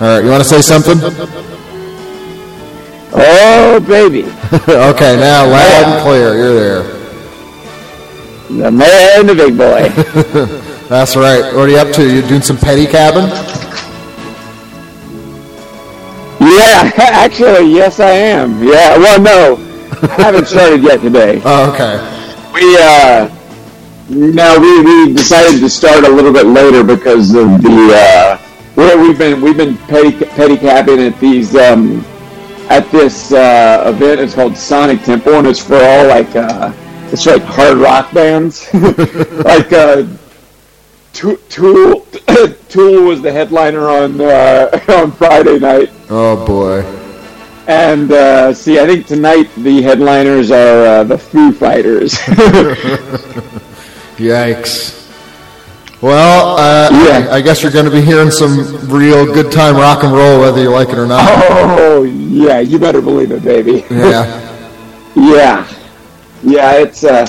[0.01, 1.58] All right, you want to say something?
[3.79, 4.25] Oh, baby.
[4.69, 6.35] okay, now loud and clear.
[6.35, 6.83] You're there.
[8.49, 9.89] The man, the big boy.
[10.89, 11.55] That's right.
[11.55, 12.03] What are you up to?
[12.03, 13.29] You doing some pedicabbing?
[16.41, 18.65] yeah, actually, yes, I am.
[18.65, 19.57] Yeah, well, no,
[20.03, 21.41] I haven't started yet today.
[21.45, 21.99] Oh, okay.
[22.53, 23.29] We, uh,
[24.09, 28.39] no, we, we decided to start a little bit later because of the, uh,
[28.75, 32.05] where we've been, we've been petty, pedicabbing at these, um,
[32.71, 34.21] at this, uh, event.
[34.21, 36.73] It's called Sonic Temple and it's for all like, uh,
[37.13, 38.73] it's like hard rock bands.
[38.75, 40.07] like, uh,
[41.13, 42.01] Tool, Tool,
[42.69, 45.91] Tool was the headliner on, uh, on Friday night.
[46.11, 46.83] Oh boy.
[47.67, 52.15] And uh, see, I think tonight the headliners are uh, the Foo Fighters.
[54.17, 54.98] Yikes.
[56.01, 57.29] Well, uh, Yeah.
[57.31, 60.41] I, I guess you're going to be hearing some real good time rock and roll,
[60.41, 61.25] whether you like it or not.
[61.51, 63.85] oh yeah, you better believe it, baby.
[63.91, 64.45] Yeah.
[65.17, 65.67] yeah,
[66.43, 67.27] yeah, it's uh,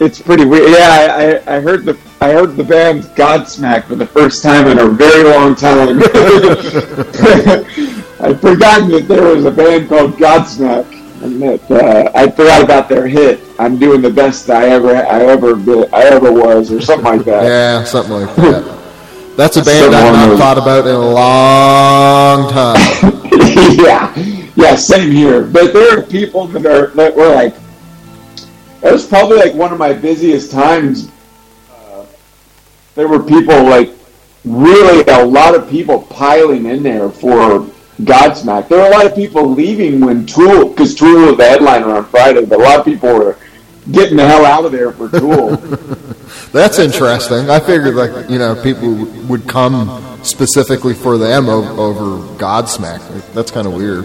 [0.00, 0.70] it's pretty weird.
[0.70, 4.78] Yeah, I, I, heard the I heard the band Godsmack for the first time in
[4.78, 5.98] a very long time.
[8.20, 10.86] I'd forgotten that there was a band called Godsmack,
[11.20, 13.40] that uh, I forgot about their hit.
[13.58, 17.24] I'm doing the best I ever I ever did, I ever was, or something like
[17.26, 17.44] that.
[17.44, 18.74] Yeah, something like that.
[19.36, 22.76] That's a band I've not those- thought about in a long time.
[23.78, 24.14] yeah,
[24.56, 25.44] yeah, same here.
[25.44, 27.54] But there are people that are that were like
[28.82, 31.10] It was probably like one of my busiest times.
[31.72, 32.04] Uh,
[32.94, 33.90] there were people like
[34.44, 37.66] really a lot of people piling in there for
[38.00, 38.68] Godsmack.
[38.68, 42.04] There were a lot of people leaving when Tool, because Tool was the headliner on
[42.06, 43.36] Friday, but a lot of people were
[43.90, 45.56] getting the hell out of there for Tool.
[46.52, 47.50] That's interesting.
[47.50, 48.94] I figured like you know people
[49.28, 53.32] would come specifically for them over, over Godsmack.
[53.32, 54.04] That's kind of weird.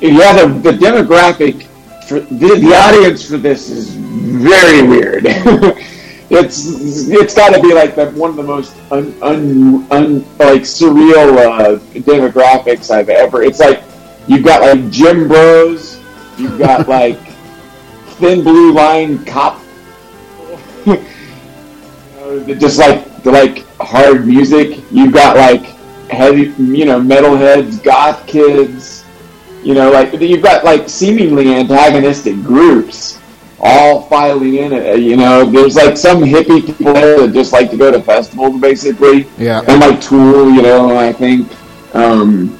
[0.00, 1.66] yeah, the, the demographic
[2.08, 5.26] for the, the audience for this is very weird.
[6.34, 10.62] it's it's got to be like the, one of the most un, un, un, like
[10.62, 13.42] surreal uh, demographics I've ever.
[13.42, 13.82] It's like
[14.26, 16.00] you've got like gym bros,
[16.38, 17.20] you've got like
[18.18, 19.60] thin blue line cop,
[20.86, 20.96] you
[22.16, 24.80] know, just like the like hard music.
[24.90, 25.64] You've got like
[26.10, 29.04] heavy, you know, metalheads, goth kids.
[29.62, 33.18] You know, like you've got like seemingly antagonistic groups
[33.64, 34.72] all filing in.
[34.72, 38.00] uh, You know, there's like some hippie people there that just like to go to
[38.02, 39.26] festivals, basically.
[39.38, 39.62] Yeah.
[39.66, 41.48] And like Tool, you know, I think.
[41.94, 42.58] Um,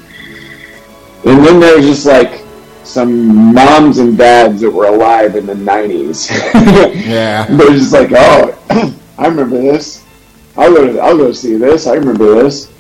[1.27, 2.43] and then there's just like
[2.85, 6.31] some moms and dads that were alive in the 90s.
[7.07, 7.45] Yeah.
[7.47, 8.59] They're just like, oh,
[9.19, 10.05] I remember this.
[10.57, 10.93] I'll go.
[10.93, 11.87] To, I'll go see this.
[11.87, 12.71] I remember this.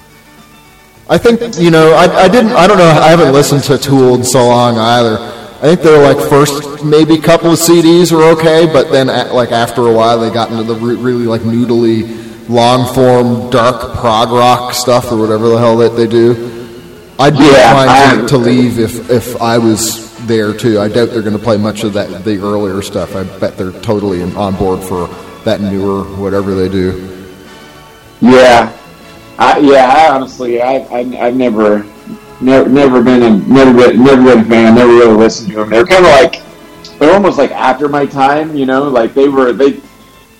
[1.11, 4.15] I think you know I, I didn't I don't know I haven't listened to Tool
[4.15, 5.19] in so long either.
[5.63, 9.83] I think their like first maybe couple of CDs were okay, but then like after
[9.87, 14.75] a while they got into the re- really like noodly, long form, dark prog rock
[14.75, 16.51] stuff or whatever the hell that they do.
[17.19, 20.81] I'd be Yeah, inclined to, to leave if if I was there too.
[20.81, 23.15] I doubt they're going to play much of that the earlier stuff.
[23.15, 25.07] I bet they're totally on board for
[25.45, 27.11] that newer whatever they do.
[28.21, 28.77] Yeah,
[29.39, 29.87] I, yeah.
[29.87, 31.85] I honestly, I, I, I've never,
[32.45, 34.75] never, never been a, never been, never been a fan.
[34.75, 35.71] Never really listened to them.
[35.71, 36.43] They're kind of like,
[36.99, 38.57] they're almost like after my time.
[38.57, 39.81] You know, like they were they.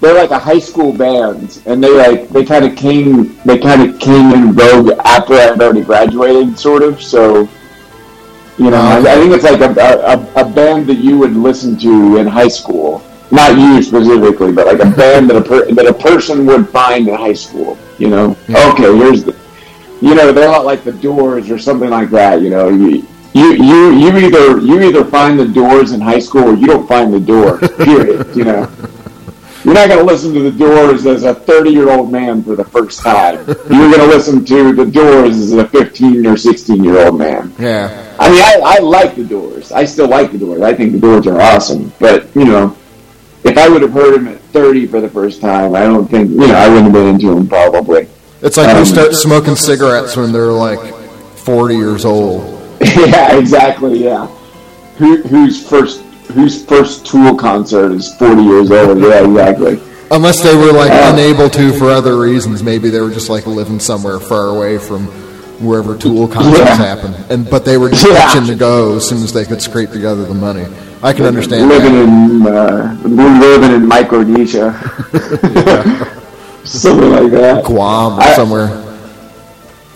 [0.01, 3.81] They're like a high school band, and they like they kind of came they kind
[3.89, 7.01] of came in vogue after I'd already graduated, sort of.
[7.01, 7.49] So,
[8.59, 11.79] you know, I, I think it's like a, a, a band that you would listen
[11.79, 13.03] to in high school.
[13.31, 17.09] Not you specifically, but like a band that a per, that a person would find
[17.09, 17.79] in high school.
[17.99, 19.35] You know, okay, here's the,
[20.05, 22.43] you know, they're not like the Doors or something like that.
[22.43, 26.51] You know, you you you, you either you either find the Doors in high school
[26.51, 27.59] or you don't find the door.
[27.85, 28.37] Period.
[28.37, 28.71] you know.
[29.65, 32.55] You're not going to listen to the Doors as a 30 year old man for
[32.55, 33.47] the first time.
[33.47, 37.51] You're going to listen to the Doors as a 15 or 16 year old man.
[37.59, 38.15] Yeah.
[38.21, 39.73] I mean, I, I like the Doors.
[39.73, 40.61] I still like the Doors.
[40.61, 41.95] I think the Doors are awesome.
[41.99, 42.77] But you know,
[43.43, 46.29] if I would have heard them at 30 for the first time, I don't think
[46.31, 48.07] you know I wouldn't have been into them probably.
[48.45, 50.79] It's like Um, they start smoking cigarettes when they're like
[51.37, 52.61] 40 years old.
[52.97, 54.05] yeah, exactly.
[54.05, 54.27] Yeah.
[54.99, 56.03] Who, whose first
[56.33, 58.99] whose first Tool concert is 40 years old?
[59.01, 59.81] Yeah, exactly.
[60.11, 62.63] Unless they were like unable to for other reasons.
[62.63, 65.07] Maybe they were just like living somewhere far away from
[65.61, 66.77] wherever Tool concerts Yeah.
[66.77, 67.15] happen.
[67.31, 68.29] And but they were just Yeah.
[68.31, 70.67] itching to go as soon as they could scrape together the money.
[71.03, 72.05] I can understand living that.
[72.05, 72.97] in uh,
[73.41, 74.73] living in Micronesia,
[76.65, 77.65] something like that.
[77.65, 78.81] Guam or I- somewhere.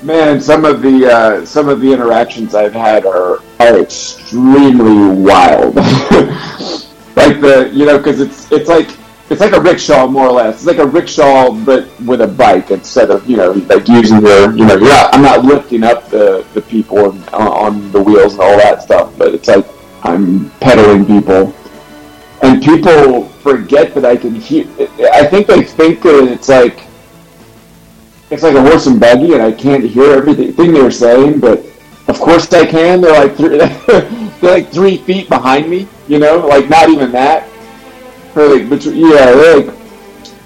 [0.01, 5.75] Man, some of the uh, some of the interactions I've had are are extremely wild.
[7.17, 8.89] like the you know because it's it's like
[9.29, 10.57] it's like a rickshaw more or less.
[10.57, 14.55] It's like a rickshaw but with a bike instead of you know like using the
[14.57, 18.35] you know you're not, I'm not lifting up the the people on, on the wheels
[18.35, 19.67] and all that stuff, but it's like
[20.05, 21.53] I'm pedaling people.
[22.41, 24.67] And people forget that I can hear.
[25.13, 26.81] I think they think that it's like
[28.31, 31.41] it's like a horse and buggy, and I can't hear everything they're saying.
[31.41, 31.65] But
[32.09, 33.01] of course I can.
[33.01, 33.59] They're like three,
[34.41, 35.89] they're like three feet behind me.
[36.09, 37.49] You know, like not even that.
[38.37, 39.75] Or like between yeah, they're like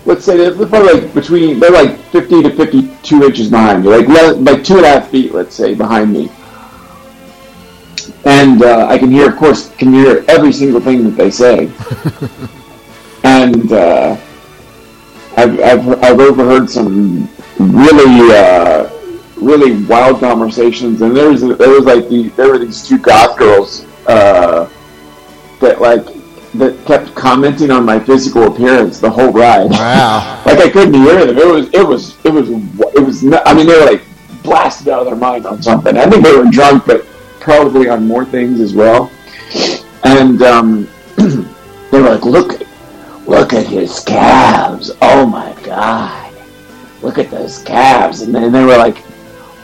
[0.04, 4.08] let's say they're probably like between they're like fifty to fifty-two inches behind me, like
[4.08, 6.30] like two and a half feet, let's say, behind me.
[8.24, 11.70] And uh, I can hear, of course, can hear every single thing that they say.
[13.24, 14.16] and uh,
[15.36, 17.28] I've, I've, I've overheard some
[17.58, 18.90] really uh,
[19.36, 23.38] really wild conversations, and there was there was like the there were these two goth
[23.38, 24.68] girls uh,
[25.60, 26.04] that like
[26.54, 29.70] that kept commenting on my physical appearance the whole ride.
[29.70, 30.42] Wow.
[30.46, 31.38] like I couldn't hear them.
[31.38, 32.50] It was it was it was
[32.94, 33.22] it was.
[33.22, 34.02] Not, I mean, they were like
[34.42, 35.96] blasted out of their mind on something.
[35.96, 37.06] I think they were drunk, but
[37.40, 39.10] probably on more things as well.
[40.04, 42.60] And um, they were like, "Look,
[43.26, 44.90] look at his calves!
[45.00, 46.34] Oh my god!
[47.02, 49.02] Look at those calves!" And then they were like,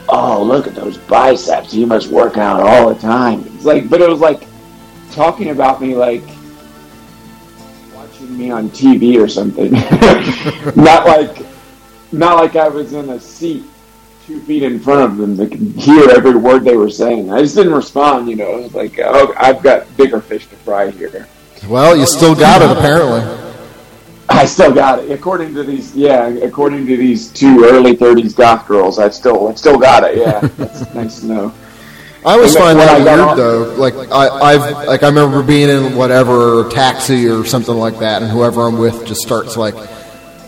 [0.07, 1.71] "Oh, look at those biceps!
[1.71, 4.47] He must work out all the time." It's like, but it was like
[5.11, 6.23] talking about me like
[7.93, 9.71] watching me on TV or something.
[10.75, 11.45] not like,
[12.11, 13.63] not like I was in a seat
[14.29, 17.33] two feet in front of them that could hear every word they were saying.
[17.33, 18.29] I just didn't respond.
[18.29, 21.27] You know, it was like, oh, I've got bigger fish to fry here.
[21.67, 23.48] Well, you still got it apparently.
[24.29, 25.11] I still got it.
[25.11, 29.55] According to these, yeah, according to these two early '30s goth girls, I still, I
[29.55, 30.17] still got it.
[30.17, 31.53] Yeah, that's nice to know.
[32.25, 33.75] I always And find when that I got weird on- though.
[33.75, 38.29] Like I, I've like I remember being in whatever taxi or something like that, and
[38.31, 39.73] whoever I'm with just starts like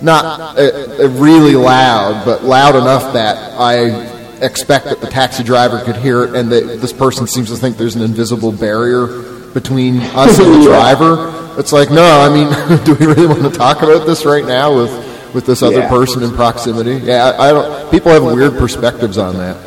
[0.01, 0.61] not uh,
[1.03, 4.09] uh, really loud, but loud enough that I
[4.45, 7.77] expect that the taxi driver could hear it, and that this person seems to think
[7.77, 9.07] there's an invisible barrier
[9.53, 10.95] between us and the Yeah.
[10.95, 11.40] driver.
[11.57, 14.75] It's like, no, I mean, do we really want to talk about this right now
[14.75, 14.91] with
[15.33, 15.89] with this other Yeah.
[15.89, 16.95] person in proximity?
[17.05, 17.91] Yeah, I, I don't.
[17.91, 19.57] People have weird perspectives on that.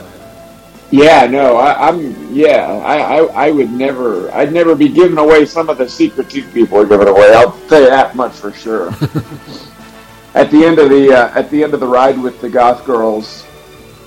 [0.90, 2.32] Yeah, no, I, I'm.
[2.34, 4.30] Yeah, I, I, I would never.
[4.32, 7.32] I'd never be giving away some of the secrets you people are giving away.
[7.34, 8.88] I'll tell you that much for sure.
[10.34, 12.84] at the end of the uh, at the end of the ride with the goth
[12.84, 13.42] girls,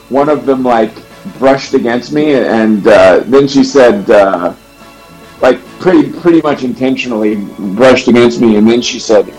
[0.10, 0.94] one of them like
[1.40, 4.54] brushed against me, and uh, then she said, uh,
[5.80, 7.36] pretty pretty much intentionally
[7.76, 9.32] brushed against me, and then she said,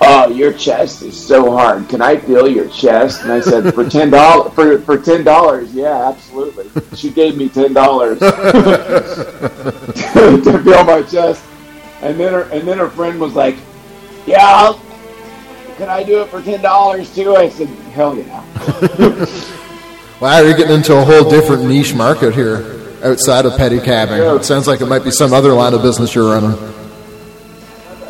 [0.00, 1.88] "Oh, your chest is so hard.
[1.88, 5.72] Can I feel your chest?" And I said, "For ten dollars, for for ten dollars,
[5.74, 8.26] yeah, absolutely." She gave me ten dollars to
[10.64, 11.44] feel my chest,
[12.02, 13.56] and then her and then her friend was like,
[14.26, 14.80] "Yeah, I'll,
[15.76, 19.26] can I do it for ten dollars too?" I said, "Hell yeah."
[20.20, 24.38] Wow, you're getting into a whole different niche market here outside of pedicabbing.
[24.38, 26.58] It sounds like it might be some other line of business you're running.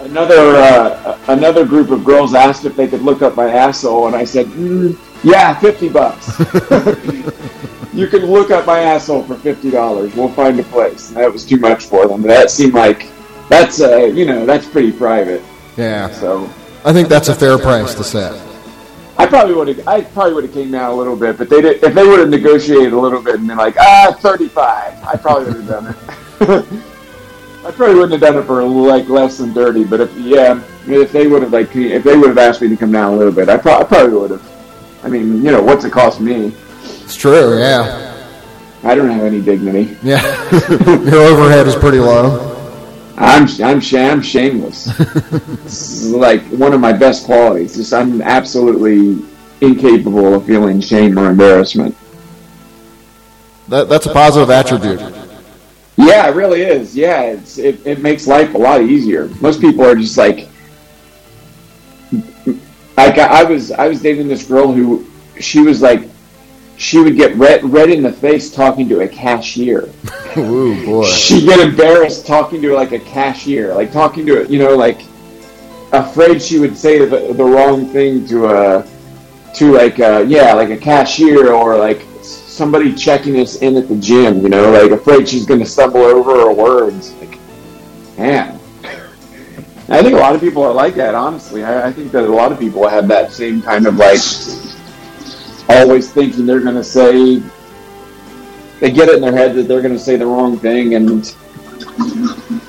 [0.00, 4.16] Another uh, another group of girls asked if they could look up my asshole, and
[4.16, 6.38] I said, mm, "Yeah, fifty bucks.
[7.94, 10.14] you can look up my asshole for fifty dollars.
[10.14, 12.22] We'll find a place." And that was too much for them.
[12.22, 13.08] That seemed like
[13.48, 15.42] that's uh, you know that's pretty private.
[15.76, 16.50] Yeah, So
[16.84, 18.51] I think that's a fair price to set.
[19.22, 21.60] I probably would have I probably would have came down a little bit, but they
[21.60, 25.00] did, if they would have negotiated a little bit and been like ah thirty five,
[25.04, 26.82] I probably would have done it.
[27.64, 31.12] I probably wouldn't have done it for like less than thirty, but if yeah, if
[31.12, 33.32] they would have like if they would have asked me to come down a little
[33.32, 34.52] bit, I, pro- I probably would have.
[35.04, 36.52] I mean, you know, what's it cost me?
[36.82, 38.08] It's true, yeah.
[38.82, 39.96] I don't have any dignity.
[40.02, 40.20] Yeah.
[40.86, 42.51] Your overhead is pretty low.
[43.16, 44.88] I'm I'm, I'm shameless.
[45.64, 47.76] it's like one of my best qualities.
[47.76, 49.24] Just I'm absolutely
[49.60, 51.96] incapable of feeling shame or embarrassment.
[53.68, 55.00] That, that's a positive attribute.
[55.96, 56.96] Yeah, it really is.
[56.96, 59.28] Yeah, it's, it, it makes life a lot easier.
[59.40, 60.48] Most people are just like,
[62.96, 65.06] like I I was I was dating this girl who
[65.40, 66.08] she was like,
[66.76, 69.88] she would get red red in the face talking to a cashier.
[70.36, 71.06] Ooh, boy.
[71.06, 75.02] She'd get embarrassed talking to like a cashier, like talking to you know like
[75.92, 78.86] afraid she would say the, the wrong thing to a
[79.54, 83.96] to like a, yeah like a cashier or like somebody checking us in at the
[83.96, 84.40] gym.
[84.42, 87.12] You know, like afraid she's going to stumble over her words.
[87.14, 87.38] Like,
[88.18, 88.58] man.
[89.88, 91.14] I think a lot of people are like that.
[91.14, 94.18] Honestly, I, I think that a lot of people have that same kind of like
[95.68, 97.42] always thinking they're going to say
[98.80, 101.34] they get it in their head that they're going to say the wrong thing, and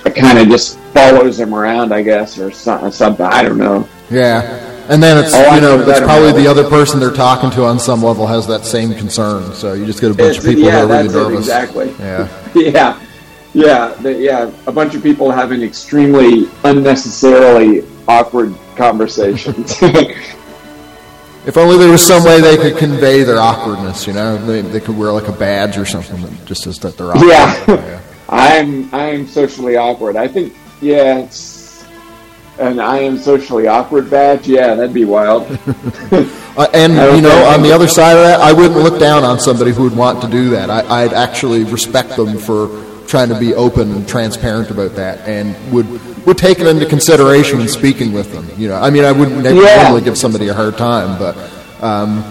[0.05, 3.25] it kind of just follows them around, I guess, or something.
[3.25, 3.87] I don't know.
[4.11, 4.69] Yeah.
[4.89, 7.79] And then it's, Oh, you know, it's probably the other person they're talking to on
[7.79, 9.53] some level has that same concern.
[9.53, 11.39] So you just get a bunch of people yeah, who are really that's it, nervous.
[11.39, 11.95] exactly.
[11.99, 12.27] Yeah.
[12.55, 13.05] yeah,
[13.53, 14.51] yeah, the, yeah.
[14.67, 19.77] A bunch of people having extremely unnecessarily awkward conversations.
[21.45, 24.37] If only there was some way they could convey their awkwardness, you know?
[24.37, 27.27] They, they could wear like a badge or something that just says that they're awkward.
[27.27, 30.15] yeah, I'm I'm socially awkward.
[30.15, 31.85] I think yeah, it's
[32.59, 34.47] an I am socially awkward badge.
[34.47, 35.47] Yeah, that'd be wild.
[36.55, 39.39] Uh, and you know, on the other side of that, I wouldn't look down on
[39.39, 40.69] somebody who would want to do that.
[40.69, 42.67] I, I'd actually respect them for
[43.07, 45.87] trying to be open and transparent about that, and would
[46.25, 48.47] would take it into consideration when speaking with them.
[48.57, 49.83] You know, I mean, I wouldn't Yeah.
[49.83, 51.35] normally give somebody a hard time, but
[51.83, 52.23] um,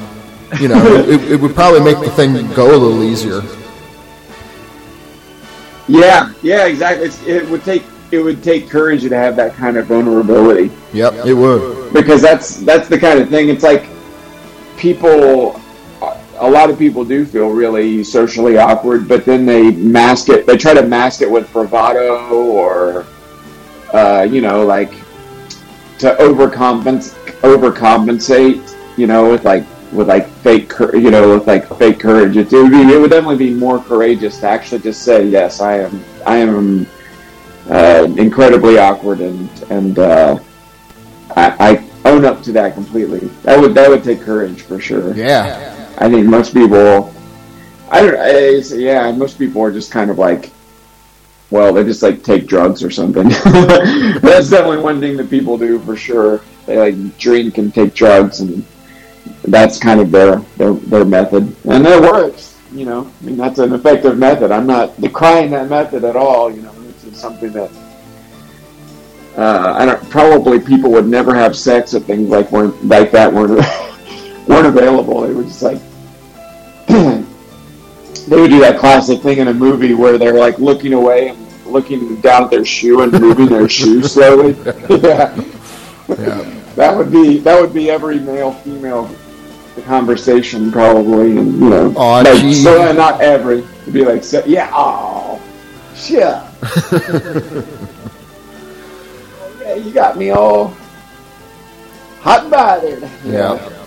[0.60, 3.42] you know, it, it would probably make the thing go a little easier.
[5.88, 7.06] Yeah, yeah, exactly.
[7.06, 7.82] It's, it would take
[8.12, 10.70] it would take courage to have that kind of vulnerability.
[10.92, 11.92] Yep, it would.
[11.92, 13.48] because that's that's the kind of thing.
[13.48, 13.86] It's like
[14.76, 15.60] people,
[16.38, 20.46] a lot of people do feel really socially awkward, but then they mask it.
[20.46, 23.06] They try to mask it with bravado or,
[23.92, 24.92] uh, you know, like
[25.98, 27.18] to overcompensate.
[27.42, 28.62] Overcompensate,
[28.96, 32.36] you know, with like with like fake, you know, with like fake courage.
[32.36, 35.60] It, it would be, it would definitely be more courageous to actually just say, yes,
[35.60, 36.86] I am, I am
[37.68, 39.98] uh, incredibly awkward and and.
[39.98, 40.38] Uh,
[41.34, 41.56] I,
[42.04, 43.20] I own up to that completely.
[43.44, 45.14] That would that would take courage for sure.
[45.14, 45.94] Yeah.
[45.96, 47.10] I think most people,
[47.90, 50.52] I don't, I, yeah, most people are just kind of like,
[51.52, 53.28] well, they just like take drugs or something.
[54.22, 56.40] That's definitely one thing that people do for sure.
[56.64, 58.64] They like drink and take drugs, and
[59.44, 62.58] that's kind of their their, their method, and it works.
[62.72, 64.50] You know, I mean, that's an effective method.
[64.50, 66.50] I'm not decrying that method at all.
[66.50, 66.74] You know,
[67.06, 67.70] it's something that.
[69.36, 70.08] Uh, I don't.
[70.08, 73.58] Probably people would never have sex if things like weren't like that weren't
[74.48, 75.22] weren't available.
[75.22, 75.80] They would just like
[76.86, 81.41] they would do that classic thing in a movie where they're like looking away and
[81.72, 84.52] looking down at their shoe and moving their shoe slowly.
[85.02, 85.34] yeah.
[86.76, 89.10] That would be that would be every male female
[89.84, 92.54] conversation probably, and you know, Aw, like, gee.
[92.54, 93.58] so uh, not every.
[93.82, 95.40] It'd be like, so, yeah, oh,
[95.94, 96.18] shit.
[99.60, 100.74] yeah, you got me all
[102.20, 103.10] hot and bothered.
[103.24, 103.81] Yeah.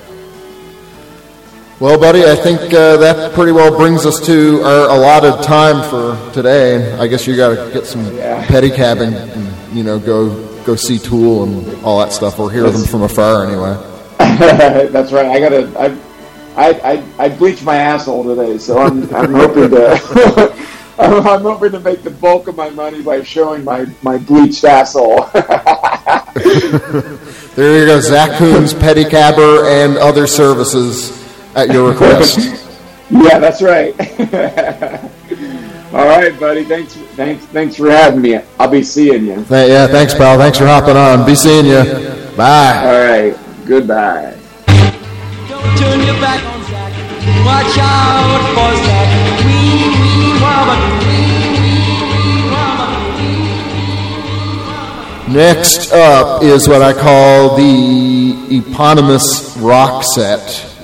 [1.80, 6.34] Well, buddy, I think uh, that pretty well brings us to our allotted time for
[6.34, 6.94] today.
[6.94, 8.46] I guess you got to get some Yeah.
[8.46, 10.30] pedicabbing and you know go
[10.64, 13.76] go see Tool and all that stuff, or hear them from afar anyway.
[14.18, 15.26] That's right.
[15.26, 15.70] I gotta.
[15.78, 15.98] I,
[16.58, 20.56] I, I, I bleached my asshole today, so I'm, I'm hoping to.
[20.98, 24.64] I'm, I'm hoping to make the bulk of my money by showing my, my bleached
[24.64, 25.30] asshole.
[27.56, 31.25] There you go, Zach Coons, pedicabber, and other services
[31.56, 32.40] at your request.
[33.10, 33.94] yeah, that's right.
[35.94, 36.64] All right, buddy.
[36.66, 38.40] Thanks, thanks, thanks for having me.
[38.60, 39.36] I'll be seeing you.
[39.46, 40.38] Th- yeah, thanks, pal.
[40.38, 41.26] Thanks for hopping on.
[41.26, 41.84] Be seeing you.
[42.36, 42.84] Bye.
[42.84, 43.38] All right.
[43.66, 44.36] Goodbye.
[45.48, 46.92] Don't turn your back on Zach.
[47.46, 49.46] Watch out for Zach.
[49.46, 51.16] Wee, wee, wee.
[55.34, 60.75] Next up is what I call the eponymous rock set.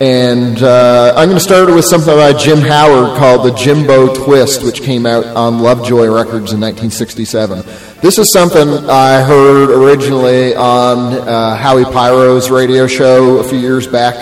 [0.00, 4.64] And uh, I'm going to start with something by Jim Howard called the Jimbo Twist,
[4.64, 7.58] which came out on Lovejoy Records in 1967.
[8.02, 13.86] This is something I heard originally on uh, Howie Pyro's radio show a few years
[13.86, 14.16] back.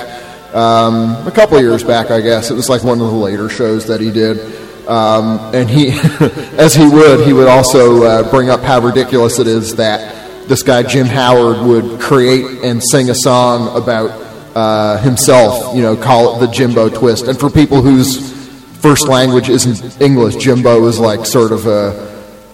[0.55, 2.51] Um, a couple of years back, I guess.
[2.51, 4.39] It was like one of the later shows that he did.
[4.87, 5.89] Um, and he,
[6.59, 10.63] as he would, he would also uh, bring up how ridiculous it is that this
[10.63, 15.75] guy Jim Howard would create and sing a song about uh, himself.
[15.75, 17.27] You know, call it the Jimbo Twist.
[17.27, 18.33] And for people whose
[18.81, 22.13] first language isn't English, Jimbo is like sort of a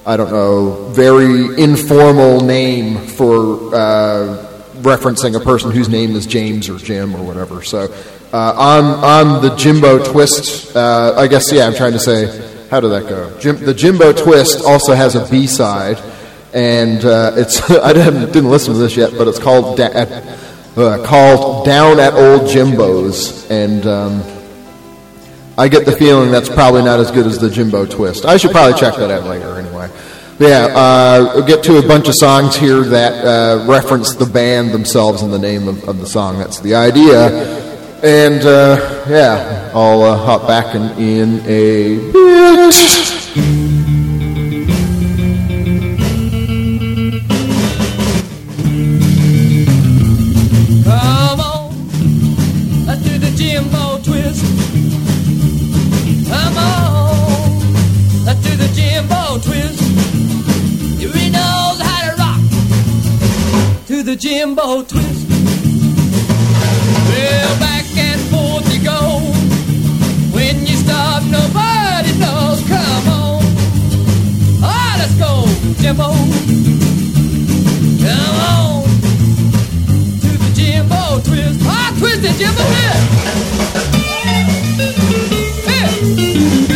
[0.08, 4.46] I don't know, very informal name for uh,
[4.76, 7.62] referencing a person whose name is James or Jim or whatever.
[7.62, 7.92] So
[8.32, 12.24] uh, on on the Jimbo Twist, uh, I guess yeah, I'm trying to say
[12.70, 13.38] how did that go?
[13.38, 15.98] Jim, the Jimbo Twist also has a B side,
[16.54, 19.92] and uh, it's I didn't, didn't listen to this yet, but it's called da-
[20.80, 23.86] uh, called Down at Old Jimbo's, and.
[23.86, 24.22] Um,
[25.58, 28.24] I get the feeling that's probably not as good as the Jimbo Twist.
[28.24, 29.90] I should probably check that out later anyway.
[30.38, 34.70] Yeah, uh, we'll get to a bunch of songs here that uh, reference the band
[34.70, 36.38] themselves and the name of, of the song.
[36.38, 37.26] That's the idea.
[38.04, 43.67] And uh, yeah, I'll uh, hop back in, in a bit.
[64.18, 65.28] Jimbo twist.
[67.08, 69.20] Well, back and forth you go.
[70.34, 72.60] When you stop, nobody knows.
[72.66, 73.42] Come on,
[74.60, 75.46] ah, let's go,
[75.80, 76.08] Jimbo.
[78.02, 78.82] Come on
[80.20, 81.60] to the Jimbo twist.
[81.62, 82.64] Ah, twist it, Jimbo.
[82.74, 82.98] Here.
[86.56, 86.67] Here.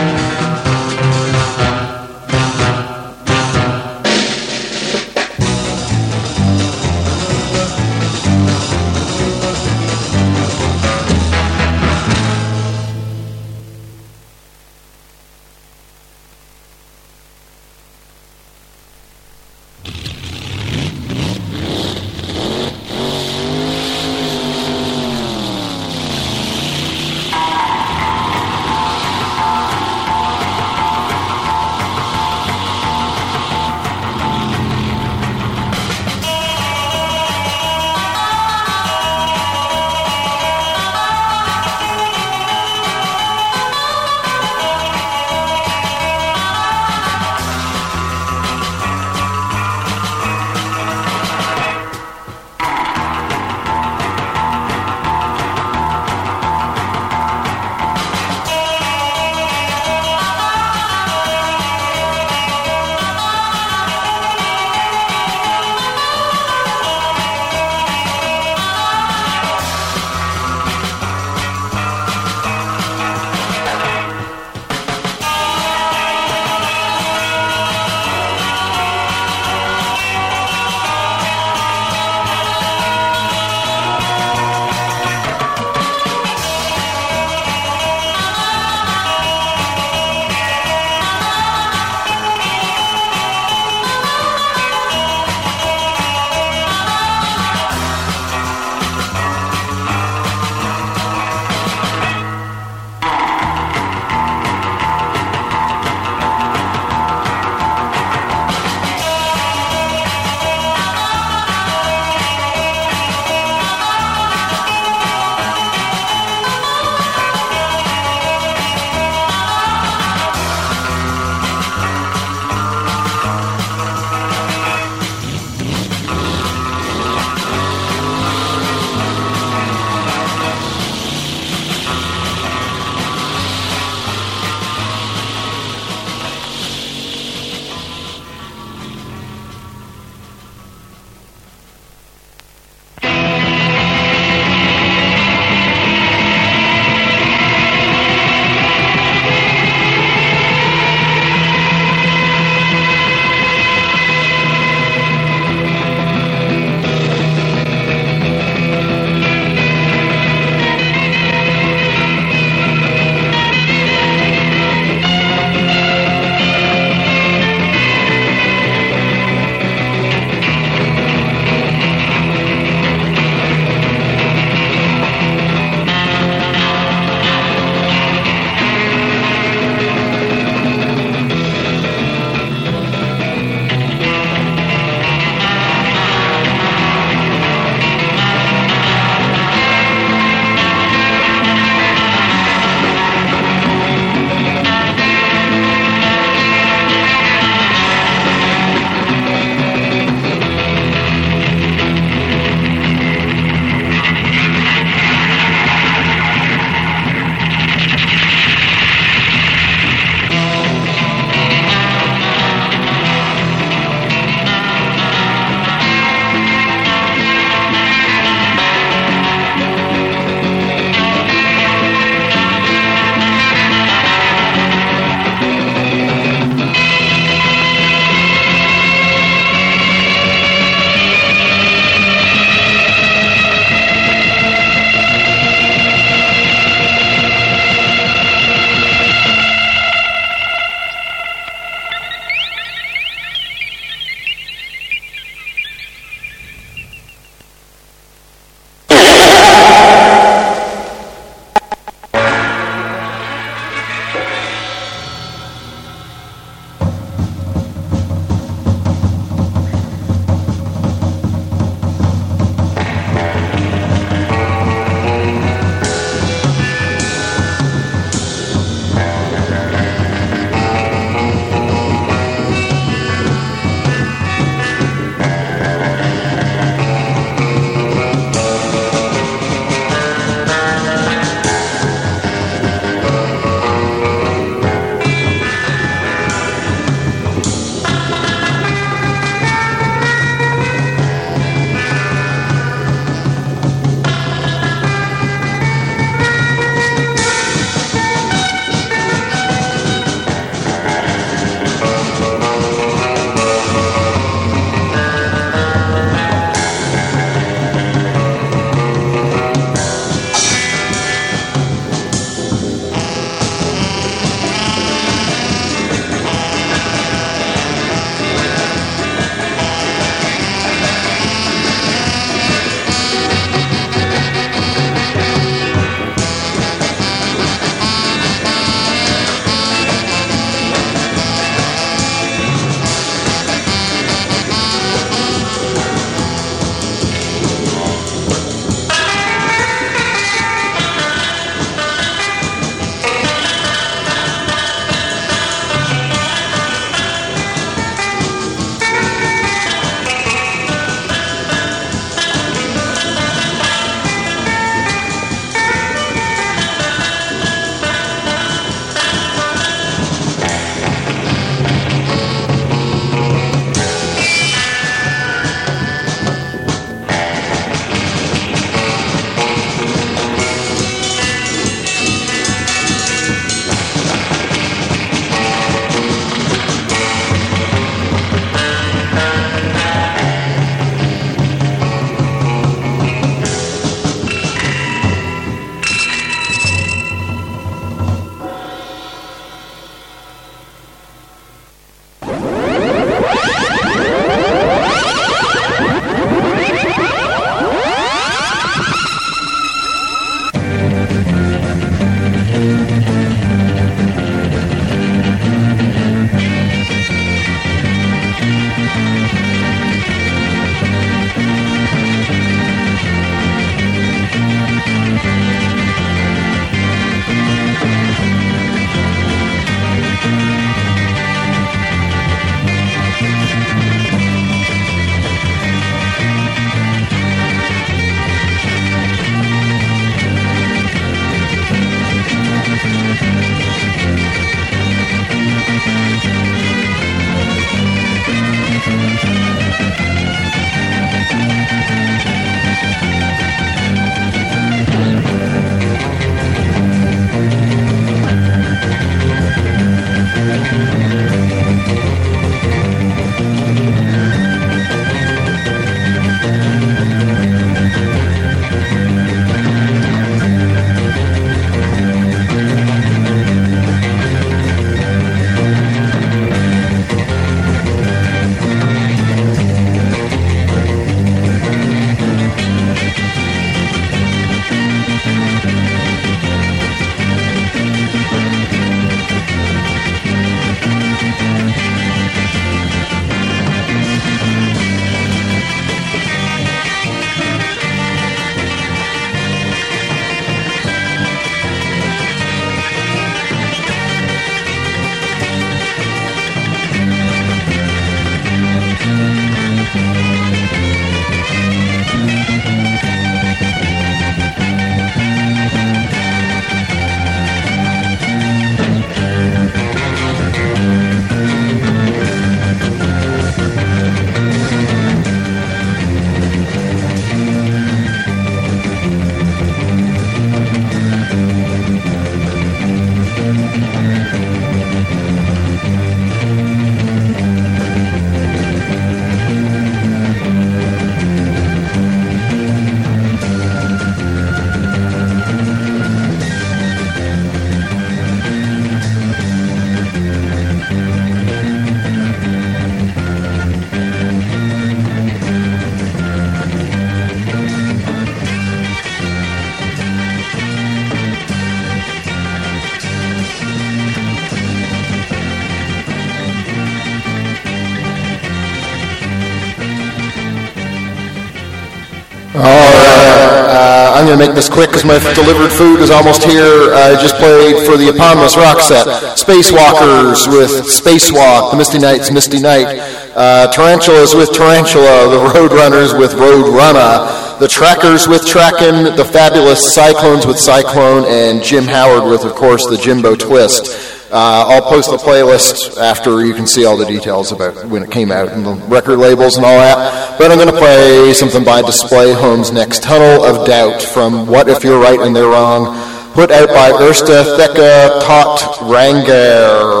[564.61, 566.93] This quick because my delivered food is almost here.
[566.93, 569.07] I just played for the eponymous rock set.
[569.33, 572.99] Spacewalkers with Spacewalk, the Misty Knights, Misty Night.
[573.33, 577.57] Uh, Tarantulas with Tarantula, the Roadrunners with Roadrunner.
[577.57, 582.85] The Trackers with Trackin', the Fabulous Cyclones with Cyclone, and Jim Howard with, of course,
[582.85, 584.11] the Jimbo Twist.
[584.31, 588.11] Uh, I'll post the playlist after you can see all the details about when it
[588.11, 590.20] came out and the record labels and all that.
[590.41, 594.69] But I'm going to play something by Display Home's Next Tunnel of Doubt from What
[594.69, 595.85] If You're Right and They're Wrong,
[596.33, 600.00] put out by Ersta Theka Tot Ranger.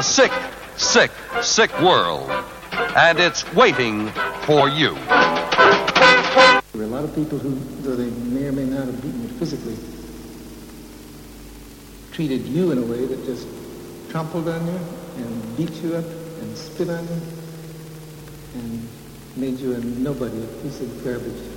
[0.00, 0.32] A sick,
[0.78, 1.10] sick,
[1.42, 2.30] sick world.
[2.96, 4.08] And it's waiting
[4.46, 4.94] for you.
[4.94, 7.50] There are a lot of people who,
[7.82, 9.76] though they may or may not have beaten you physically,
[12.12, 13.46] treated you in a way that just
[14.08, 14.80] trampled on you
[15.16, 17.20] and beat you up and spit on you
[18.54, 18.88] and
[19.36, 21.49] made you a nobody, a piece of garbage.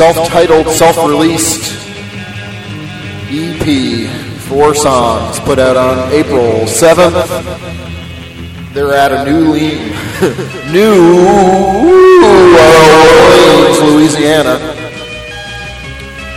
[0.00, 1.74] A self-titled, self-released
[3.30, 4.08] EP,
[4.42, 7.26] four songs, put out on April 7th.
[8.72, 9.90] They're at a new lean,
[10.72, 11.18] New
[12.94, 14.58] Orleans, Louisiana.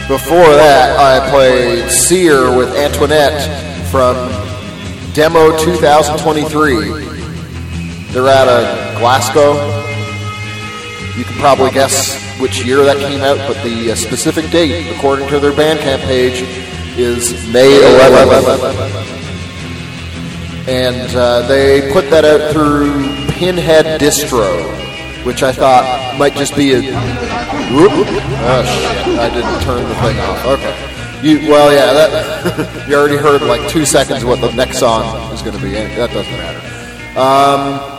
[0.07, 4.15] Before that, I played Sear with Antoinette from
[5.13, 6.89] Demo 2023.
[8.11, 9.70] They're out of Glasgow.
[11.17, 15.27] You can probably guess which year that came out, but the uh, specific date, according
[15.29, 16.41] to their Bandcamp page,
[16.97, 19.19] is May 11th.
[20.67, 26.73] And uh, they put that out through Pinhead Distro, which I thought might just be
[26.73, 26.81] a.
[27.73, 27.91] Whoop.
[27.91, 29.19] Oh shit!
[29.19, 30.45] I didn't turn the thing off.
[30.45, 30.91] Okay.
[31.23, 31.93] You well, yeah.
[31.93, 35.63] That you already heard like two seconds of what the next song is going to
[35.63, 35.71] be.
[35.71, 37.19] That doesn't matter.
[37.19, 37.90] Um,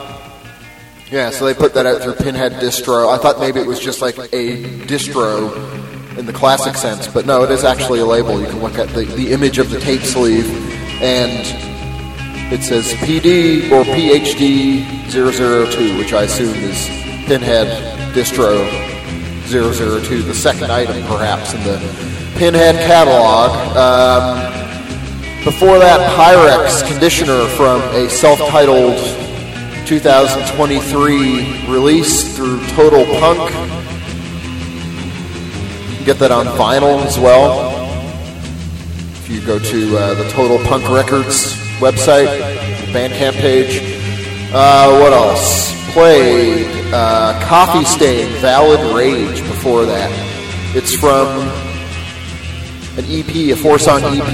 [1.12, 3.12] yeah, so they put that out through Pinhead Distro.
[3.12, 5.52] I thought maybe it was just like a distro
[6.16, 8.40] in the classic sense, but no, it is actually a label.
[8.40, 10.48] You can look at the, the image of the tape sleeve,
[11.02, 11.30] and
[12.51, 16.86] it says PD or PhD 002, which I assume is
[17.26, 17.68] Pinhead
[18.14, 18.66] Distro
[19.48, 21.76] 002, the second item perhaps in the
[22.39, 23.51] Pinhead catalog.
[23.76, 29.22] Um, before that, Pyrex Conditioner from a self-titled
[30.01, 33.51] 2023 release through Total Punk.
[35.90, 37.70] You can get that on vinyl as well.
[39.16, 42.28] If you go to uh, the Total Punk Records website,
[42.94, 43.82] Bandcamp page.
[44.55, 45.74] Uh, what else?
[45.93, 50.10] Played uh, Coffee Stain, Valid Rage before that.
[50.74, 51.28] It's from
[52.97, 54.32] an EP, a four-song EP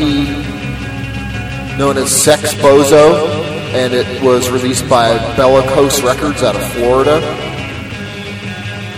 [1.77, 3.38] known as Sex Bozo,
[3.75, 7.21] and it was released by Bellicose Records out of Florida.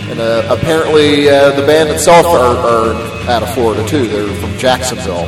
[0.09, 4.07] And uh, apparently, uh, the band itself are, are out of Florida too.
[4.07, 5.25] They're from Jacksonville.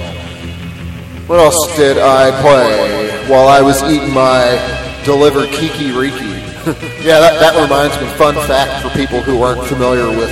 [1.28, 4.60] What else did I play while I was eating my
[5.06, 6.26] delivered Kiki Riki?
[7.04, 8.08] yeah, that, that reminds me.
[8.18, 10.32] Fun fact for people who aren't familiar with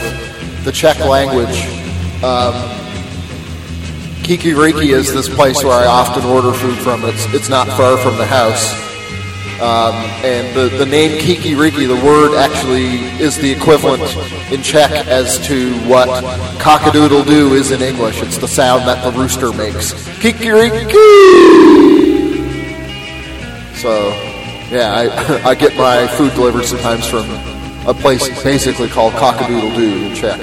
[0.65, 1.65] the Czech language.
[2.23, 2.53] Um,
[4.23, 7.03] Kiki Riki is this place where I often order food from.
[7.05, 8.90] It's, it's not far from the house.
[9.61, 9.93] Um,
[10.25, 14.01] and the, the name Kiki Riki, the word actually is the equivalent
[14.51, 16.09] in Czech as to what
[16.57, 18.23] cockadoodle doo is in English.
[18.23, 19.93] It's the sound that the rooster makes.
[20.19, 20.89] Kiki Riki!
[23.75, 24.09] So,
[24.71, 27.29] yeah, I, I get my food delivered sometimes from
[27.87, 30.39] a place basically called Cockadoodle Doo in Czech.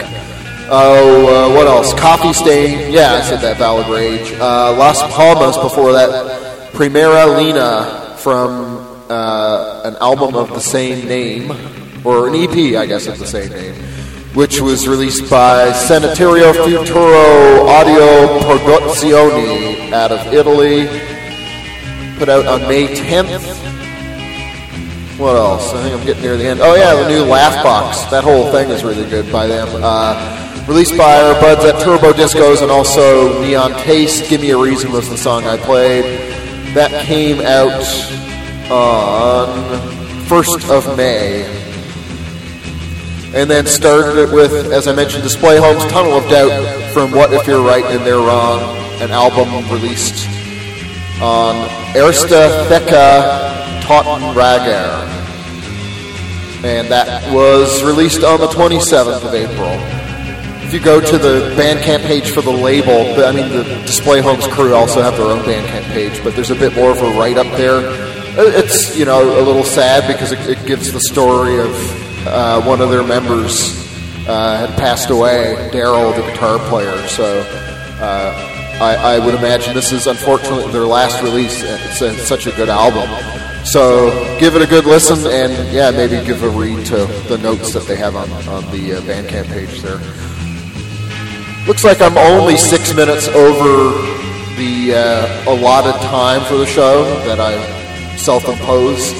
[0.70, 1.92] Oh, uh, what else?
[1.92, 2.92] Coffee Stain.
[2.92, 3.56] Yeah, I said that.
[3.56, 4.32] Valid Rage.
[4.34, 6.70] Uh, Las Palmas before that.
[6.72, 11.50] Primera Lina from uh, an album of the same name,
[12.04, 13.74] or an EP, I guess, of the same name,
[14.34, 20.86] which was released by Sanitario Futuro Audio Produzioni out of Italy.
[22.18, 23.56] Put out on May 10th.
[25.18, 25.72] What else?
[25.72, 26.60] I think I'm getting near the end.
[26.60, 28.08] Oh yeah, the new Laugh Box.
[28.10, 29.68] That whole thing is really good by them.
[29.72, 34.28] Uh, released by our buds at Turbo Discos and also Neon Taste.
[34.30, 36.04] Give Me a Reason was the song I played.
[36.74, 37.82] That came out
[38.70, 39.48] on
[40.26, 41.44] 1st of May.
[43.34, 47.32] And then started it with, as I mentioned, Display Home's Tunnel of Doubt from What
[47.32, 48.60] If You're Right and They're Wrong,
[49.00, 50.26] an album released
[51.20, 55.06] on Ersta Theka Totten Rager.
[56.64, 59.70] And that was released on the 27th of April.
[60.66, 64.46] If you go to the Bandcamp page for the label, I mean, the Display Homes
[64.48, 67.38] crew also have their own Bandcamp page, but there's a bit more of a write
[67.38, 68.07] up there.
[68.40, 71.74] It's, you know, a little sad because it, it gives the story of
[72.24, 73.74] uh, one of their members
[74.28, 76.96] uh, had passed away, Daryl, the guitar player.
[77.08, 77.40] So
[78.00, 81.64] uh, I, I would imagine this is unfortunately their last release.
[81.64, 83.08] It's, a, such a good album.
[83.64, 87.72] So give it a good listen and, yeah, maybe give a read to the notes
[87.72, 89.98] that they have on, on the uh, Bandcamp page there.
[91.66, 93.90] Looks like I'm only six minutes over
[94.56, 97.77] the uh, allotted time for the show that I
[98.18, 99.14] self-imposed.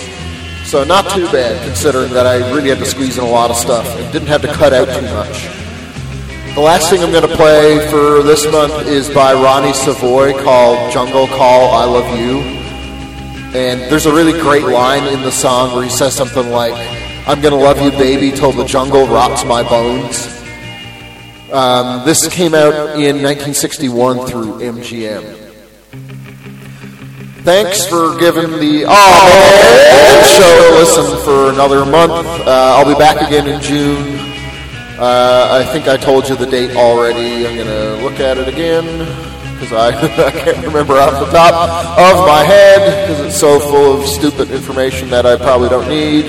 [0.66, 3.56] So not too bad considering that I really had to squeeze in a lot of
[3.56, 5.48] stuff and didn't have to cut out too much.
[6.54, 10.92] The last thing I'm going to play for this month is by Ronnie Savoy called
[10.92, 12.40] Jungle Call I Love You.
[13.58, 16.74] And there's a really great line in the song where he says something like,
[17.26, 20.26] I'm going to love you, baby, till the jungle rots my bones.
[21.50, 25.47] Um, this came out in 1961 through MGM.
[27.48, 32.12] Thanks for giving the oh show listen for another month.
[32.46, 34.18] Uh, I'll be back again in June.
[34.98, 37.46] Uh, I think I told you the date already.
[37.46, 38.84] I'm going to look at it again
[39.54, 39.88] because I,
[40.26, 41.54] I can't remember off the top
[41.98, 46.26] of my head because it's so full of stupid information that I probably don't need.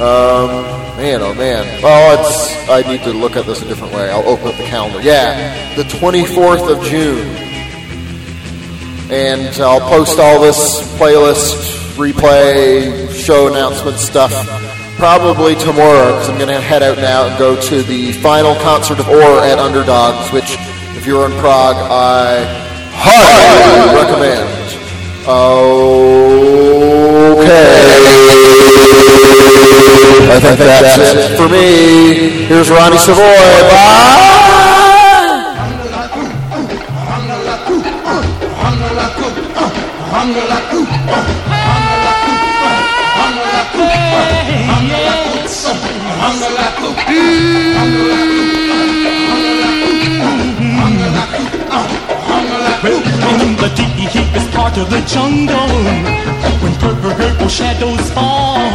[0.00, 0.64] Um,
[0.96, 1.82] man, oh man.
[1.82, 4.08] Well, it's I need to look at this a different way.
[4.10, 5.02] I'll open up the calendar.
[5.02, 7.49] Yeah, the 24th of June
[9.12, 14.32] and I'll post all this playlist, replay, show announcement stuff
[15.00, 19.00] probably tomorrow because I'm going to head out now and go to the final concert
[19.00, 20.56] of Or at Underdogs, which,
[20.96, 22.44] if you're in Prague, I
[22.92, 24.60] highly recommend.
[25.26, 25.40] Okay.
[30.28, 32.44] I think that's it for me.
[32.44, 33.22] Here's Ronnie Savoy.
[33.22, 34.29] Bye.
[54.70, 55.68] Part of the jungle,
[56.62, 58.70] when purple shadows fall,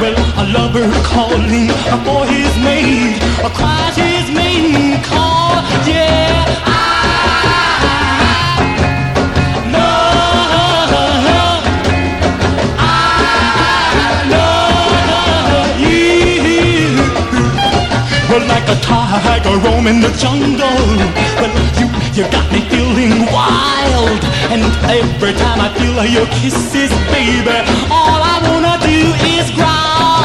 [0.00, 1.68] well, a lover calling
[2.04, 6.44] for his mate, a cries his maiden call, yeah.
[18.28, 20.68] I like a tiger roaming the jungle.
[21.40, 21.65] Well,
[22.16, 24.24] you, got me feeling wild.
[24.48, 27.58] And every time I feel your kisses, baby,
[27.90, 30.24] all I wanna do is growl.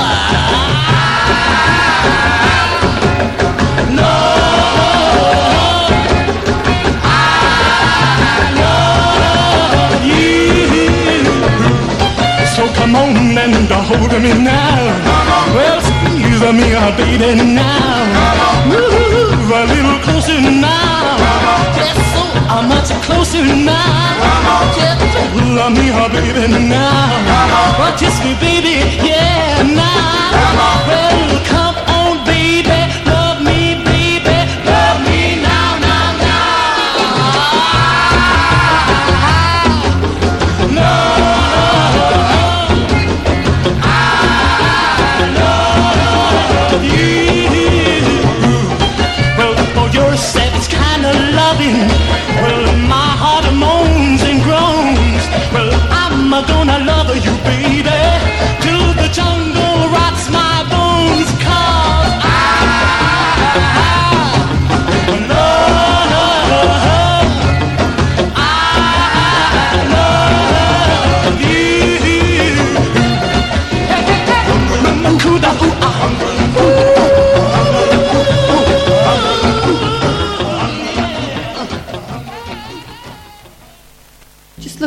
[3.92, 4.08] No,
[12.76, 14.80] come on and hold me now.
[15.56, 18.08] Well, squeeze me, baby, now.
[18.70, 20.91] Move a little closer now.
[22.62, 24.72] Uh, much closer now.
[24.76, 25.02] Just
[25.50, 27.80] love me, uh, baby, now.
[27.80, 30.86] Well, kiss me, baby, yeah, now.
[30.88, 31.21] Well,